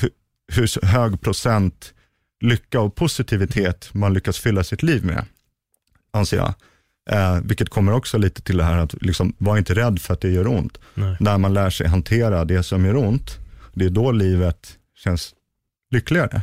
[0.00, 0.10] hur,
[0.52, 1.94] hur hög procent
[2.40, 5.24] lycka och positivitet man lyckas fylla sitt liv med,
[6.10, 6.54] anser jag.
[7.10, 10.20] Eh, vilket kommer också lite till det här att liksom, var inte rädd för att
[10.20, 10.78] det gör ont.
[10.94, 11.16] Nej.
[11.20, 13.38] När man lär sig hantera det som gör ont,
[13.74, 14.68] det är då livet
[15.04, 15.34] känns
[15.90, 16.42] lyckligare.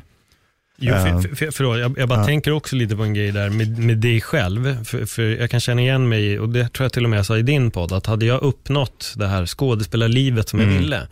[0.77, 2.25] Jo, Eh, för, för, förlåt, jag, jag bara ja.
[2.25, 4.83] tänker också lite på en grej där med, med dig själv.
[4.85, 7.25] För, för jag kan känna igen mig, och det tror jag till och med jag
[7.25, 10.81] sa i din podd, att hade jag uppnått det här skådespelarlivet som jag Mm.
[10.81, 11.07] ville,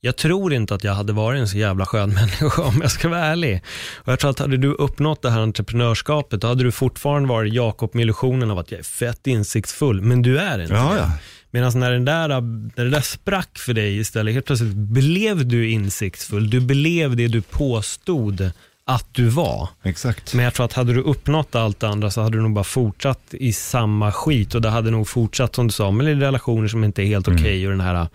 [0.00, 3.08] jag tror inte att jag hade varit en så jävla skön människa om jag ska
[3.08, 3.62] vara ärlig.
[3.96, 7.52] Och jag tror att hade du uppnått det här entreprenörskapet, då hade du fortfarande varit
[7.52, 11.10] Jakob med illusionen av att jag är fett insiktsfull, men du är inte Ja, ja.
[11.50, 15.70] Medan när, den där, när det där sprack för dig istället, helt plötsligt blev du
[15.70, 16.50] insiktsfull.
[16.50, 18.50] Du blev det du påstod
[18.84, 19.68] att du var.
[19.82, 20.34] Exakt.
[20.34, 22.64] Men jag tror att hade du uppnått allt det andra så hade du nog bara
[22.64, 26.84] fortsatt i samma skit och det hade nog fortsatt som du sa, med relationer som
[26.84, 28.08] inte är helt okej och den här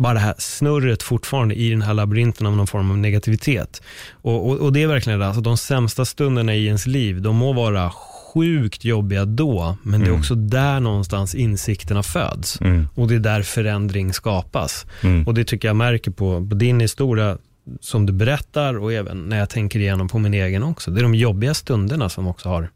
[0.00, 3.82] bara det här snurret fortfarande i den här labyrinten av någon form av negativitet.
[4.12, 7.36] Och, och, och det är verkligen det, alltså de sämsta stunderna i ens liv, de
[7.36, 7.92] må vara
[8.34, 12.60] sjukt jobbiga då, men det är också där någonstans insikterna föds.
[12.60, 12.88] Mm.
[12.94, 14.86] Och det är där förändring skapas.
[15.02, 15.26] Mm.
[15.26, 17.38] Och det tycker jag märker på, på din historia,
[17.80, 20.90] som du berättar och även när jag tänker igenom på min egen också.
[20.90, 22.70] Det är de jobbiga stunderna som också har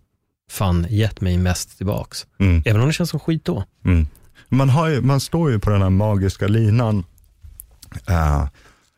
[0.51, 2.27] fan gett mig mest tillbaks.
[2.41, 2.63] Mm.
[2.67, 3.65] Även om det känns som skit då.
[3.85, 4.07] Mm.
[4.49, 7.05] Man, har ju, man står ju på den här magiska linan
[8.07, 8.49] eh,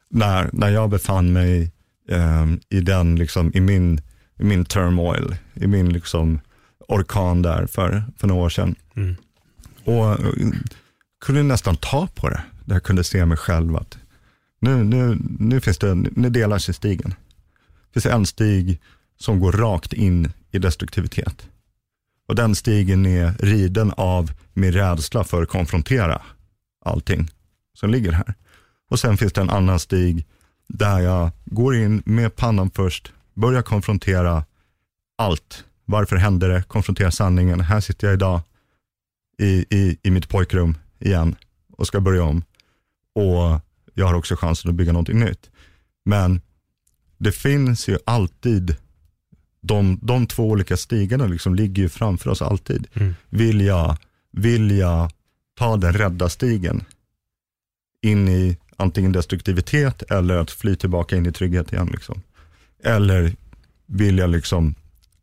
[0.08, 1.72] när, när jag befann mig
[2.08, 4.00] eh, i, den, liksom, i, min,
[4.36, 6.40] i min turmoil, i min liksom,
[6.88, 8.74] orkan där för, för några år sedan.
[8.96, 9.16] Mm.
[9.84, 10.50] Och eh,
[11.20, 13.98] kunde nästan ta på det, där jag kunde se mig själv att
[14.58, 17.14] nu, nu, nu, finns det, nu delar sig stigen.
[17.92, 18.80] Det finns en stig
[19.18, 21.48] som går rakt in i destruktivitet.
[22.28, 26.22] Och den stigen är riden av min rädsla för att konfrontera
[26.84, 27.30] allting
[27.74, 28.34] som ligger här.
[28.88, 30.26] Och sen finns det en annan stig
[30.68, 34.44] där jag går in med pannan först, börjar konfrontera
[35.18, 35.64] allt.
[35.84, 36.62] Varför hände det?
[36.62, 37.60] Konfrontera sanningen.
[37.60, 38.40] Här sitter jag idag
[39.38, 41.36] i, i, i mitt pojkrum igen
[41.72, 42.44] och ska börja om.
[43.14, 43.60] Och
[43.94, 45.50] jag har också chansen att bygga någonting nytt.
[46.04, 46.40] Men
[47.18, 48.76] det finns ju alltid,
[49.60, 52.86] de, de två olika stigarna liksom ligger ju framför oss alltid.
[52.92, 53.14] Mm.
[53.28, 53.96] Vill, jag,
[54.30, 55.10] vill jag
[55.58, 56.84] ta den rädda stigen
[58.02, 61.88] in i antingen destruktivitet eller att fly tillbaka in i trygghet igen.
[61.92, 62.22] Liksom.
[62.84, 63.32] Eller
[63.86, 64.74] vill jag liksom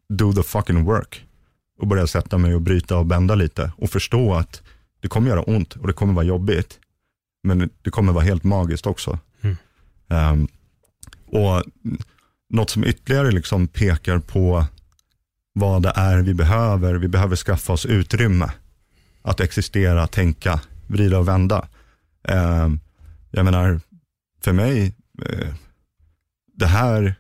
[0.10, 1.26] do the fucking work
[1.80, 4.62] och börja sätta mig och bryta och bända lite och förstå att
[5.02, 6.80] det kommer göra ont och det kommer vara jobbigt.
[7.44, 9.20] Men det kommer vara helt magiskt också.
[9.42, 9.58] Mm.
[10.08, 10.48] Um,
[11.26, 11.64] och
[12.50, 14.66] något som ytterligare liksom pekar på
[15.54, 16.94] vad det är vi behöver.
[16.94, 18.52] Vi behöver skaffa oss utrymme
[19.22, 21.68] att existera, tänka, vrida och vända.
[22.30, 22.80] Um,
[23.36, 23.82] jag menar,
[24.42, 24.96] för mig,
[25.30, 25.54] eh,
[26.54, 27.16] det här,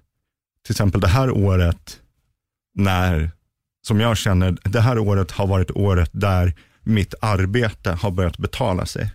[0.63, 1.99] till exempel det här året,
[2.75, 3.31] när,
[3.87, 8.85] som jag känner, det här året har varit året där mitt arbete har börjat betala
[8.85, 9.11] sig.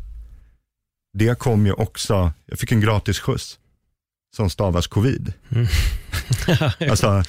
[1.13, 3.59] Det kom ju också, jag fick en gratis skjuts
[4.37, 5.33] som stavas covid.
[5.49, 5.67] Mm.
[6.91, 7.23] alltså,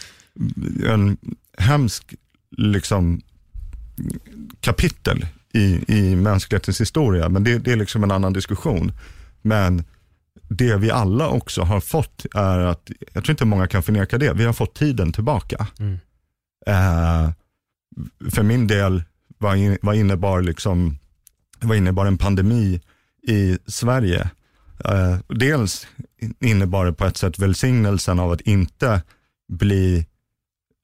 [0.86, 1.18] en
[1.58, 2.16] hemsk
[2.58, 3.22] liksom,
[4.60, 8.92] kapitel i, i mänsklighetens historia, men det, det är liksom en annan diskussion.
[9.42, 9.84] Men
[10.50, 14.34] det vi alla också har fått är att, jag tror inte många kan förneka det,
[14.34, 15.68] vi har fått tiden tillbaka.
[15.80, 16.00] Mm.
[16.68, 17.32] Eh,
[18.32, 19.04] för min del,
[19.38, 20.98] vad, in, vad, innebar liksom,
[21.60, 22.82] vad innebar en pandemi
[23.28, 24.30] i Sverige?
[24.86, 25.88] Eh, dels
[26.40, 29.02] innebar det på ett sätt välsignelsen av att inte
[29.52, 30.06] bli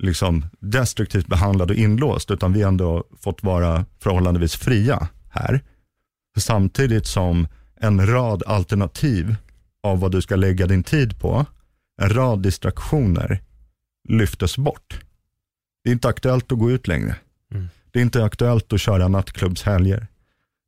[0.03, 5.63] liksom destruktivt behandlad och inlåst, utan vi har ändå fått vara förhållandevis fria här.
[6.37, 7.47] Samtidigt som
[7.85, 9.35] en rad alternativ
[9.83, 11.45] av vad du ska lägga din tid på,
[12.01, 13.41] en rad distraktioner
[14.09, 15.01] lyftes bort.
[15.83, 17.15] Det är inte aktuellt att gå ut längre.
[17.51, 17.67] Mm.
[17.91, 20.07] Det är inte aktuellt att köra nattklubbshelger.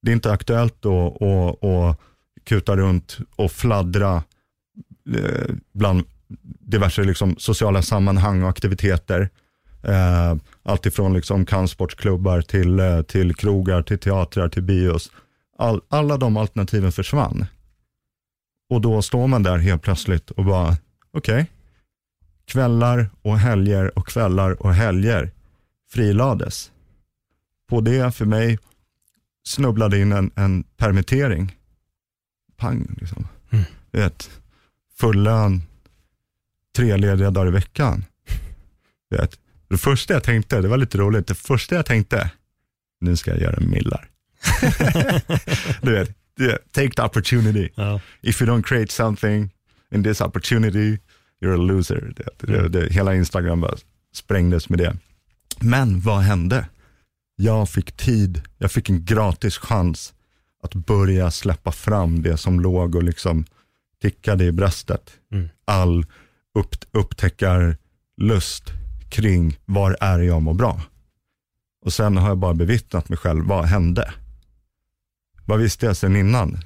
[0.01, 1.99] Det är inte aktuellt att, att, att
[2.43, 4.23] kuta runt och fladdra
[5.15, 6.03] eh, bland
[6.59, 9.29] diverse liksom, sociala sammanhang och aktiviteter.
[9.83, 15.11] Eh, Alltifrån liksom kampsportsklubbar till, eh, till krogar, till teatrar, till bios.
[15.57, 17.45] All, alla de alternativen försvann.
[18.69, 20.77] Och då står man där helt plötsligt och bara,
[21.11, 21.45] okej, okay.
[22.45, 25.31] kvällar och helger och kvällar och helger
[25.89, 26.71] frilades.
[27.69, 28.59] På det för mig
[29.47, 31.55] snubblade in en, en permittering.
[32.57, 33.27] Pang, liksom.
[33.49, 33.65] Mm.
[33.91, 34.29] Vet,
[34.99, 35.61] full lön,
[36.75, 38.05] tre lediga dagar i veckan.
[39.09, 42.31] Vet, det första jag tänkte, det var lite roligt, det första jag tänkte,
[42.99, 44.09] nu ska jag göra millar.
[45.81, 46.09] du vet,
[46.71, 47.69] take the opportunity.
[47.75, 47.99] Ja.
[48.21, 49.49] If you don't create something
[49.91, 50.97] in this opportunity,
[51.41, 52.13] you're a loser.
[52.15, 53.77] Det, det, det, hela Instagram bara
[54.13, 54.97] sprängdes med det.
[55.59, 56.65] Men vad hände?
[57.35, 60.13] Jag fick tid, jag fick en gratis chans
[60.63, 63.45] att börja släppa fram det som låg och liksom
[64.01, 65.11] tickade i bröstet.
[65.31, 65.49] Mm.
[65.65, 66.05] All
[66.53, 68.63] upp, upptäckarlust
[69.09, 70.81] kring var är jag mår bra.
[71.85, 74.13] Och sen har jag bara bevittnat mig själv, vad hände?
[75.47, 76.57] Vad visste jag sedan innan?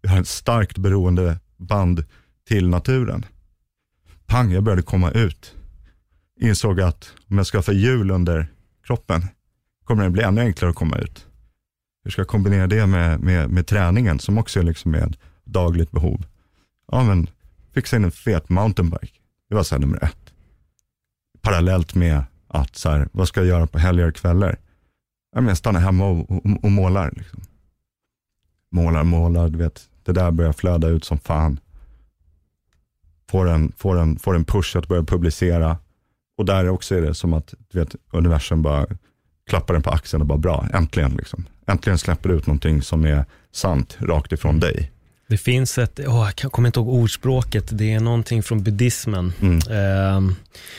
[0.00, 2.04] Jag har ett starkt beroende band
[2.48, 3.24] till naturen.
[4.26, 5.54] Pang, jag började komma ut.
[6.40, 8.46] Insåg att om jag ska få hjul under
[8.86, 9.26] kroppen
[9.84, 11.26] kommer det bli ännu enklare att komma ut.
[12.04, 15.90] Hur ska jag kombinera det med, med, med träningen som också är liksom ett dagligt
[15.90, 16.26] behov?
[16.92, 17.30] Ja, men
[17.74, 19.18] fixa in en fet mountainbike.
[19.48, 20.32] Det var så här nummer ett.
[21.40, 24.58] Parallellt med att så här, vad ska jag göra på helger och kvällar?
[25.34, 27.12] Ja, men jag stannar hemma och, och, och målar.
[27.16, 27.40] Liksom.
[28.72, 29.88] Målar, målar, du vet.
[30.04, 31.60] Det där börjar flöda ut som fan.
[33.30, 35.78] Får en, får en, får en push att börja publicera.
[36.38, 38.86] Och där också är det som att du vet, universum bara
[39.46, 41.10] klappar den på axeln och bara bra, äntligen.
[41.16, 41.46] Liksom.
[41.66, 44.92] Äntligen släpper du ut någonting som är sant, rakt ifrån dig.
[45.28, 49.32] Det finns ett, oh, jag kommer inte ihåg ordspråket, det är någonting från buddhismen.
[49.40, 49.58] Mm.
[49.70, 50.34] Ehm,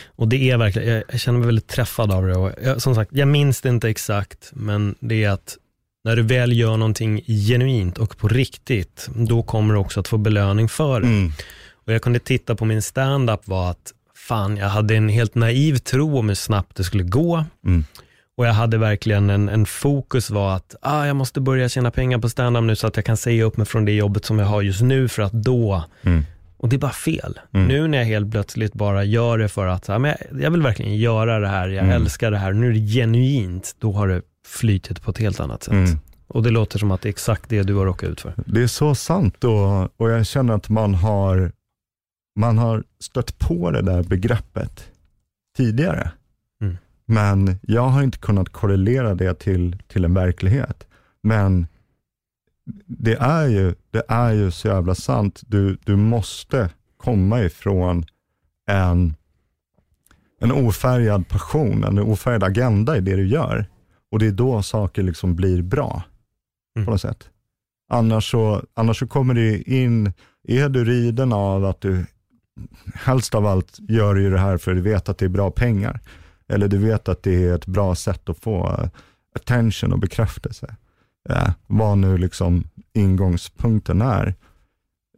[0.05, 2.35] och det är verkligen, jag, jag, känner mig väldigt träffad av det.
[2.35, 5.57] Och jag, som sagt, jag minns det inte exakt, men det är att
[6.03, 10.17] när du väl gör någonting genuint och på riktigt, då kommer du också att få
[10.17, 11.07] belöning för det.
[11.07, 11.31] Mm.
[11.85, 15.75] Och jag kunde titta på min stand-up var att fan, jag hade en helt naiv
[15.77, 17.45] tro om hur snabbt det skulle gå.
[17.65, 17.85] Mm.
[18.37, 22.17] Och jag hade verkligen en, en fokus var att ah, jag måste börja tjäna pengar
[22.17, 24.45] på stand-up nu så att jag kan säga upp mig från det jobbet som jag
[24.45, 26.25] har just nu för att då, Mm.
[26.57, 27.39] och det är bara fel.
[27.53, 27.67] Mm.
[27.67, 30.61] Nu när jag helt plötsligt bara gör det för att, ah, men jag, jag vill
[30.61, 32.01] verkligen göra det här, jag Mm.
[32.01, 35.63] älskar det här, nu är det genuint, då har det flytit på ett helt annat
[35.63, 35.73] sätt.
[35.73, 35.99] Mm.
[36.27, 38.33] Och det låter som att det är exakt det du har råkat ut för.
[38.45, 41.51] Det är så sant och, och jag känner att man har,
[42.35, 44.89] man har stött på det där begreppet
[45.57, 46.11] tidigare.
[46.61, 46.77] Mm.
[47.05, 50.87] Men jag har inte kunnat korrelera det till, till en verklighet.
[51.21, 51.67] Men
[52.85, 55.41] det är ju, det är ju så jävla sant.
[55.47, 58.05] Du, du måste komma ifrån
[58.67, 59.15] en,
[60.41, 63.65] en ofärgad passion, en ofärgad agenda i det du gör.
[64.13, 66.03] Och det är då saker liksom blir bra
[66.75, 66.85] Mm.
[66.85, 67.29] på något sätt.
[67.89, 70.13] Annars så, annars så kommer det in,
[70.47, 72.05] är du riden av att du
[72.93, 75.99] helst av allt gör ju det här för du vet att det är bra pengar.
[76.47, 78.89] Eller du vet att det är ett bra sätt att få
[79.35, 80.75] attention och bekräftelse.
[81.29, 84.35] Eh, vad nu liksom ingångspunkten är.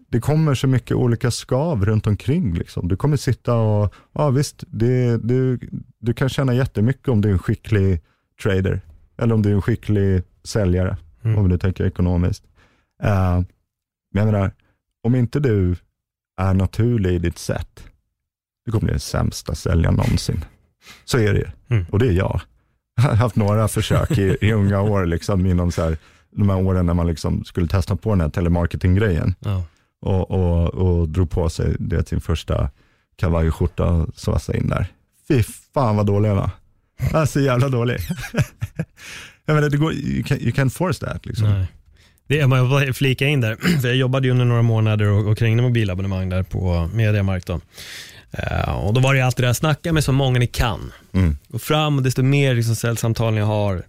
[0.10, 2.54] Det kommer så mycket olika skav runt omkring.
[2.54, 2.88] Liksom.
[2.88, 5.60] Du kommer sitta och, ja visst, det, du,
[6.00, 8.02] du kan tjäna jättemycket om du är en skicklig
[8.44, 8.82] trader.
[9.18, 11.38] Eller om du är en skicklig säljare, Mm.
[11.38, 12.44] om du tänker ekonomiskt.
[13.04, 13.34] Eh,
[14.14, 14.52] men jag menar,
[15.04, 15.76] om inte du
[16.42, 17.84] är naturlig i ditt sätt,
[18.66, 20.46] du kommer bli den sämsta säljaren någonsin.
[21.06, 21.48] Så är det ju.
[21.70, 21.86] Mm.
[21.92, 22.42] Och det är jag.
[22.96, 25.98] Jag har haft några försök i, i unga år, liksom, inom så här,
[26.32, 29.64] de här åren när man liksom skulle testa på den här telemarketing-grejen Ja.
[30.02, 32.70] och, och, och drog på sig det, sin första
[33.16, 34.88] kavajskjorta och svassa in där.
[35.28, 36.50] Fy fan vad dålig jag var.
[37.12, 37.98] Jag så jävla dålig.
[39.46, 41.26] jag menar, det går, you, can, you can't force that.
[41.26, 41.50] Liksom.
[41.50, 41.68] Nej.
[42.28, 45.32] Det är, man bara flika in där, för jag jobbade ju under några månader och,
[45.32, 47.48] och kringde mobilabonnemang där på Mediamarkt.
[47.48, 47.62] Då.
[48.68, 50.92] Och då var det alltid det här, snacka med så många ni kan.
[51.14, 51.38] Mm.
[51.48, 53.84] Gå fram och desto mer liksom säljsamtal ni har.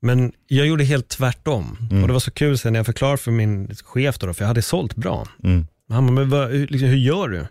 [0.00, 1.78] Men jag gjorde helt tvärtom.
[1.90, 2.02] Mm.
[2.02, 4.48] Och det var så kul sen när jag förklarade för min chef, då, för jag
[4.48, 5.26] hade sålt bra.
[5.44, 5.66] Mm.
[5.88, 7.46] Han bara, men vad, liksom, hur gör du?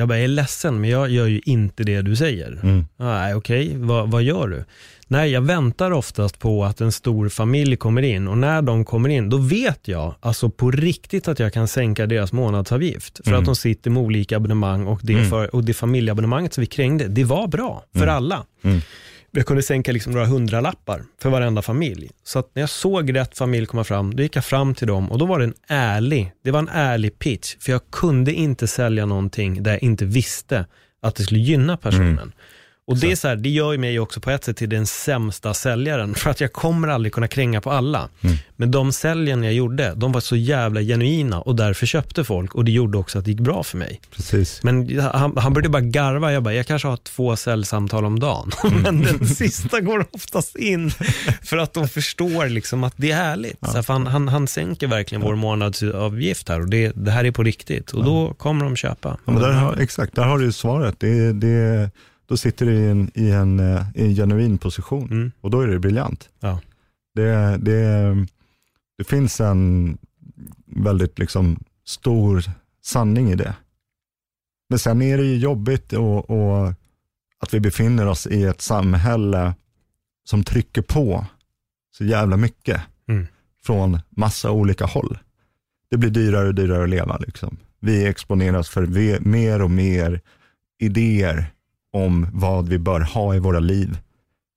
[0.00, 2.60] Jag bara, jag är ledsen, men jag gör ju inte det du säger.
[2.62, 2.86] Mm.
[2.96, 4.64] Nej, okej, vad, vad gör du?
[5.08, 9.08] Nej, jag väntar oftast på att en stor familj kommer in och när de kommer
[9.08, 13.20] in, då vet jag alltså på riktigt att jag kan sänka deras månadsavgift.
[13.24, 13.40] För Mm.
[13.40, 15.30] att de sitter med olika abonnemang och det, Mm.
[15.30, 18.14] för, och det familjeabonnemanget som vi krängde, det var bra för Mm.
[18.14, 18.44] alla.
[19.32, 22.10] Jag kunde sänka liksom några hundralappar för varenda familj.
[22.24, 25.10] Så att när jag såg rätt familj komma fram, då gick jag fram till dem
[25.10, 27.56] och då var det en ärlig, det var en ärlig pitch.
[27.60, 30.66] För jag kunde inte sälja någonting där jag inte visste
[31.02, 32.08] att det skulle gynna personen.
[32.08, 32.32] Mm.
[32.90, 35.54] Och det, är så här, det gör mig också på ett sätt till den sämsta
[35.54, 38.08] säljaren, för att jag kommer aldrig kunna kränga på alla.
[38.20, 38.36] Mm.
[38.56, 42.64] Men de säljen jag gjorde, de var så jävla genuina och därför köpte folk och
[42.64, 44.00] det gjorde också att det gick bra för mig.
[44.16, 44.62] Precis.
[44.62, 48.50] Men han, han började bara garva, jag bara, jag kanske har två säljsamtal om dagen.
[48.82, 50.90] Men den sista går oftast in
[51.42, 53.58] för att de förstår liksom att det är härligt.
[53.60, 57.30] Så här, han, han, han sänker verkligen vår månadsavgift här och det, det här är
[57.30, 57.90] på riktigt.
[57.90, 59.18] Och då kommer de köpa.
[59.24, 60.94] Ja, men där har, exakt, där har du ju svaret.
[60.98, 61.90] Det, det,
[62.30, 65.32] då sitter du i en, i en, eh, i en genuin position Mm.
[65.40, 66.28] och då är det briljant.
[66.40, 66.60] Ja.
[67.14, 68.14] Det, det,
[68.98, 69.98] det finns en
[70.66, 72.42] väldigt liksom stor
[72.82, 73.54] sanning i det.
[74.68, 76.72] Men sen är det ju jobbigt och, och
[77.38, 79.54] att vi befinner oss i ett samhälle
[80.24, 81.26] som trycker på
[81.96, 83.26] så jävla mycket Mm.
[83.62, 85.18] från massa olika håll.
[85.90, 87.16] Det blir dyrare och dyrare att leva.
[87.16, 87.56] Liksom.
[87.80, 88.86] Vi exponeras för
[89.20, 90.20] mer och mer
[90.78, 91.46] idéer
[91.92, 93.98] om vad vi bör ha i våra liv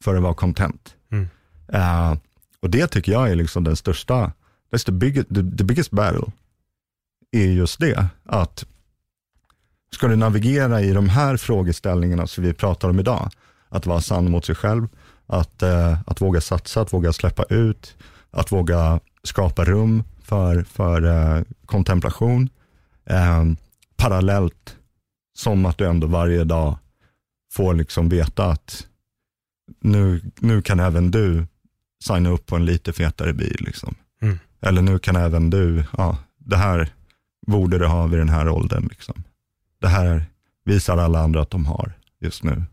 [0.03, 0.95] för att vara content.
[1.11, 1.27] Mm.
[1.67, 2.17] Eh,
[2.61, 4.31] och det tycker jag är liksom den största,
[4.71, 6.31] that's the biggest, the, the biggest battle,
[7.31, 8.65] är just det, att
[9.91, 13.29] ska du navigera i de här frågeställningarna som vi pratar om idag,
[13.69, 14.87] att vara sann mot sig själv,
[15.25, 17.95] att, eh, att våga satsa, att våga släppa ut,
[18.31, 22.49] att våga skapa rum för, för eh, kontemplation,
[23.95, 24.75] parallellt
[25.37, 26.77] som att du ändå varje dag
[27.53, 28.87] får liksom veta att
[29.81, 31.45] nu, nu kan även du
[32.03, 33.57] signa upp på en lite fetare bil.
[33.59, 33.95] Liksom.
[34.21, 34.39] Mm.
[34.61, 36.89] Eller nu kan även du, ja, det här
[37.47, 38.87] borde du ha vid den här åldern.
[38.87, 39.23] Liksom.
[39.81, 40.25] Det här
[40.65, 42.63] visar alla andra att de har just nu.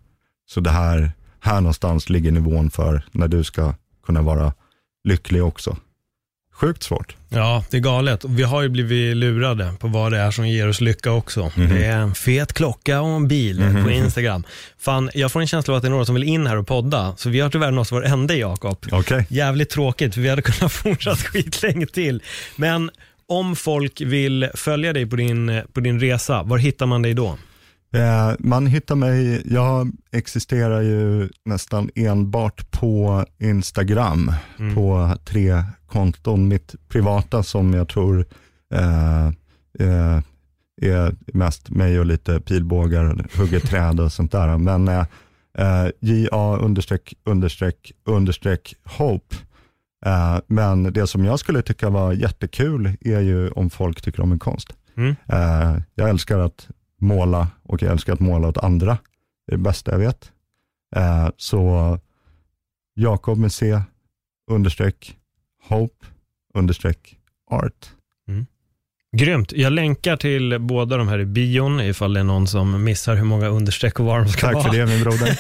[0.47, 3.75] Så det här, här någonstans ligger nivån för när du ska
[4.07, 4.53] kunna vara
[5.05, 5.77] lycklig också.
[6.61, 7.17] Sjukt svårt.
[7.29, 8.25] Ja, det är galet.
[8.25, 11.53] Vi har ju blivit lurade på vad det är som ger oss lycka också.
[11.57, 11.69] Mhm.
[11.75, 13.85] Det är en fet klocka och en bil Mhm.
[13.85, 14.45] på Instagram.
[14.79, 16.67] Fan, jag får en känsla av att det är några som vill in här och
[16.67, 18.79] podda, så vi har tyvärr nått vår ände Jakob.
[18.93, 19.27] Okej.
[19.29, 22.23] Jävligt tråkigt, för vi hade kunnat fortsätta skitlänge till.
[22.57, 22.91] Men
[23.29, 27.39] om folk vill följa dig på din, på din resa, var hittar man dig då?
[27.93, 34.75] Eh, man hittar mig, jag existerar ju nästan enbart på Instagram, Mm.
[34.75, 36.49] på tre konton.
[36.49, 38.25] Mitt privata som jag tror
[38.75, 39.27] eh,
[39.79, 40.21] eh,
[40.83, 44.59] är mest mig och lite pilbågar, hugger träd och sånt där.
[44.59, 45.05] Men eh,
[45.59, 49.37] eh, JA understreck understreck understreck hope.
[50.07, 54.29] Eh, men det som jag skulle tycka var jättekul är ju om folk tycker om
[54.29, 54.69] min konst.
[54.97, 55.17] Mm.
[55.29, 56.69] Eh, jag älskar att
[57.01, 58.99] måla och jag älskar att måla åt andra.
[59.47, 60.33] Det är det bästa jag vet.
[60.97, 61.99] Eh, så
[62.95, 63.83] Jakob med C,
[64.51, 65.19] understreck,
[65.69, 66.07] hope,
[66.55, 67.19] understreck,
[67.51, 67.91] art.
[69.17, 69.53] Grymt.
[69.53, 73.25] Jag länkar till båda de här i bion ifall det är någon som missar hur
[73.25, 74.65] många understreck och var de ska Tack vara.
[74.65, 75.39] för det min broder.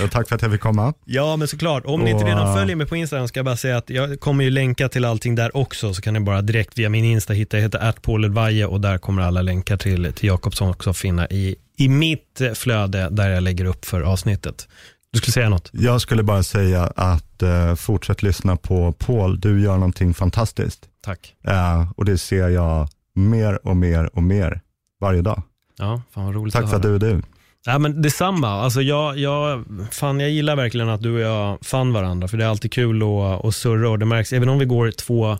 [0.04, 0.94] och tack för att jag fick komma.
[1.04, 1.84] Ja, men såklart.
[1.86, 4.20] Om ni inte Och- redan följer mig på Instagram ska jag bara säga att jag
[4.20, 7.32] kommer ju länka till allting där också, så kan ni bara direkt via min Insta
[7.32, 11.56] hitta, jag heter @pauledvaje och där kommer alla länkar till, till Jakobsson också finna i,
[11.78, 14.68] i mitt eh, flöde där jag lägger upp för avsnittet.
[15.12, 15.70] Du skulle säga något?
[15.72, 19.40] Jag skulle bara säga att eh, fortsätt lyssna på Paul.
[19.40, 20.80] Du gör någonting fantastiskt.
[21.08, 21.34] Tack.
[21.44, 24.60] Eh, och det ser jag mer och mer och mer
[25.00, 25.42] varje dag.
[25.78, 27.22] Ja, fan vad roligt Tack att för att du är du.
[27.64, 28.48] Ja, men detsamma.
[28.48, 32.44] Alltså jag, jag, fan, jag gillar verkligen att du och jag fann varandra, för det
[32.44, 35.38] är alltid kul att, att surra och det märks, även om vi går två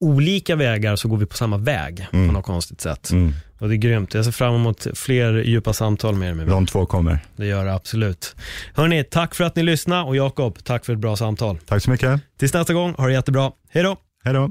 [0.00, 3.10] olika vägar så går vi på samma väg på något konstigt sätt.
[3.10, 3.32] Mm.
[3.58, 4.14] Och det är grymt.
[4.14, 6.34] Jag ser fram emot fler djupa samtal med er.
[6.34, 6.54] Med mig.
[6.54, 7.18] De två kommer.
[7.36, 8.36] Det gör det absolut.
[8.74, 11.58] Hörni, tack för att ni lyssnade och Jakob, tack för ett bra samtal.
[11.66, 12.20] Tack så mycket.
[12.38, 13.52] Tills nästa gång, ha det jättebra.
[13.70, 13.96] Hej då!
[14.24, 14.50] Hej då.